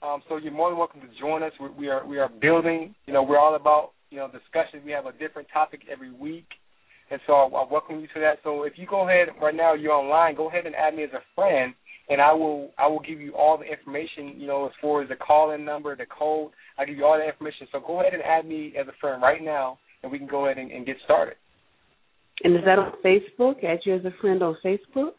[0.02, 1.52] Um, so you're more than welcome to join us.
[1.60, 2.94] We, we are we are building.
[3.06, 4.82] You know, we're all about you know discussion.
[4.84, 6.46] We have a different topic every week,
[7.10, 8.38] and so I, I welcome you to that.
[8.44, 10.34] So if you go ahead right now, you're online.
[10.34, 11.74] Go ahead and add me as a friend,
[12.08, 14.40] and I will I will give you all the information.
[14.40, 16.52] You know, as far as the call-in number, the code.
[16.78, 17.66] I give you all the information.
[17.72, 20.46] So go ahead and add me as a friend right now, and we can go
[20.46, 21.34] ahead and, and get started.
[22.44, 23.64] And is that on Facebook?
[23.64, 25.10] Add you as a friend on Facebook?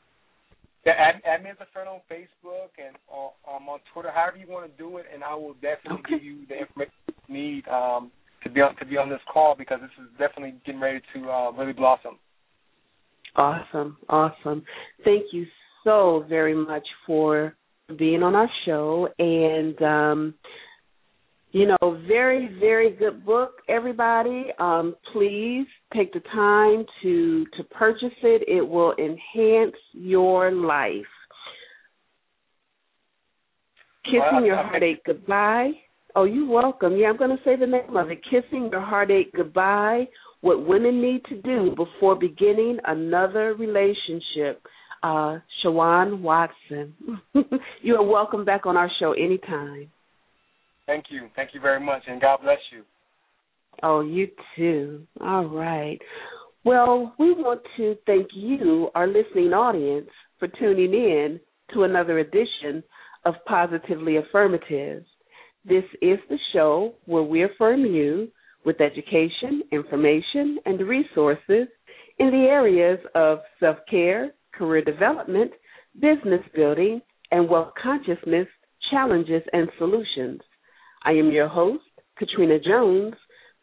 [0.86, 4.38] Yeah, add, add me as a friend on Facebook and uh, um, on Twitter, however
[4.38, 6.16] you want to do it, and I will definitely Okay.
[6.16, 6.94] give you the information
[7.28, 8.12] you need um,
[8.44, 11.30] to be on to be on this call because this is definitely getting ready to
[11.30, 12.18] uh, really blossom.
[13.36, 14.64] Awesome, awesome.
[15.06, 15.46] Thank you
[15.84, 17.56] so very much for
[17.98, 20.34] being on our show and um
[21.52, 24.46] you know, very, very good book, everybody.
[24.60, 25.66] Um, please
[25.96, 28.48] take the time to to purchase it.
[28.48, 30.94] It will enhance your life.
[34.06, 35.72] Kissing Your Heartache Goodbye.
[36.16, 36.98] Oh, you're welcome.
[36.98, 38.22] Yeah, I'm going to say the name of it.
[38.24, 40.08] Kissing Your Heartache Goodbye
[40.42, 44.62] What Women Need to Do Before Beginning Another Relationship.
[45.02, 46.94] Uh, Shawon Watson.
[47.82, 49.90] you are welcome back on our show anytime.
[50.86, 51.30] Thank you.
[51.36, 52.84] Thank you very much, and God bless you.
[53.84, 55.04] Oh, you too.
[55.22, 56.00] All right.
[56.66, 61.40] Well, we want to thank you, our listening audience, for tuning in
[61.74, 62.84] to another edition
[63.24, 65.04] of Positively Affirmative.
[65.66, 68.30] This is the show where we affirm you
[68.66, 71.68] with education, information, and resources
[72.18, 75.52] in the areas of self care, career development,
[75.96, 77.02] business building,
[77.32, 78.48] and wealth consciousness
[78.90, 80.42] challenges and solutions.
[81.04, 81.84] I am your host,
[82.18, 83.14] Katrina Jones,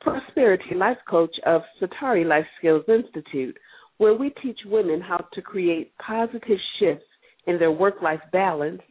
[0.01, 3.57] Prosperity Life Coach of Satari Life Skills Institute,
[3.99, 7.07] where we teach women how to create positive shifts
[7.47, 8.83] in their work life balance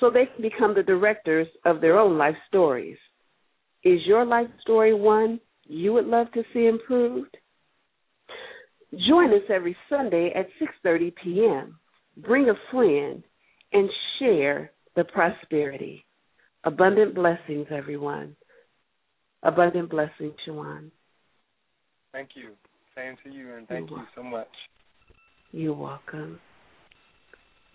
[0.00, 2.96] so they can become the directors of their own life stories.
[3.84, 7.36] Is your life story one you would love to see improved?
[9.06, 11.78] Join us every Sunday at 6:30 p.m.
[12.16, 13.22] Bring a friend
[13.72, 16.04] and share the prosperity.
[16.64, 18.34] Abundant blessings, everyone.
[19.42, 20.90] Abundant blessings, Shawon.
[22.12, 22.50] Thank you.
[22.96, 24.48] Same to you, and thank You're you so much.
[25.52, 26.40] You're welcome.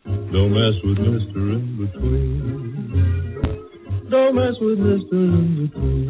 [0.06, 1.56] Don't mess with Mr.
[1.56, 2.41] In Between.
[4.10, 5.14] Don't mess with Mr.
[5.14, 6.10] In Between.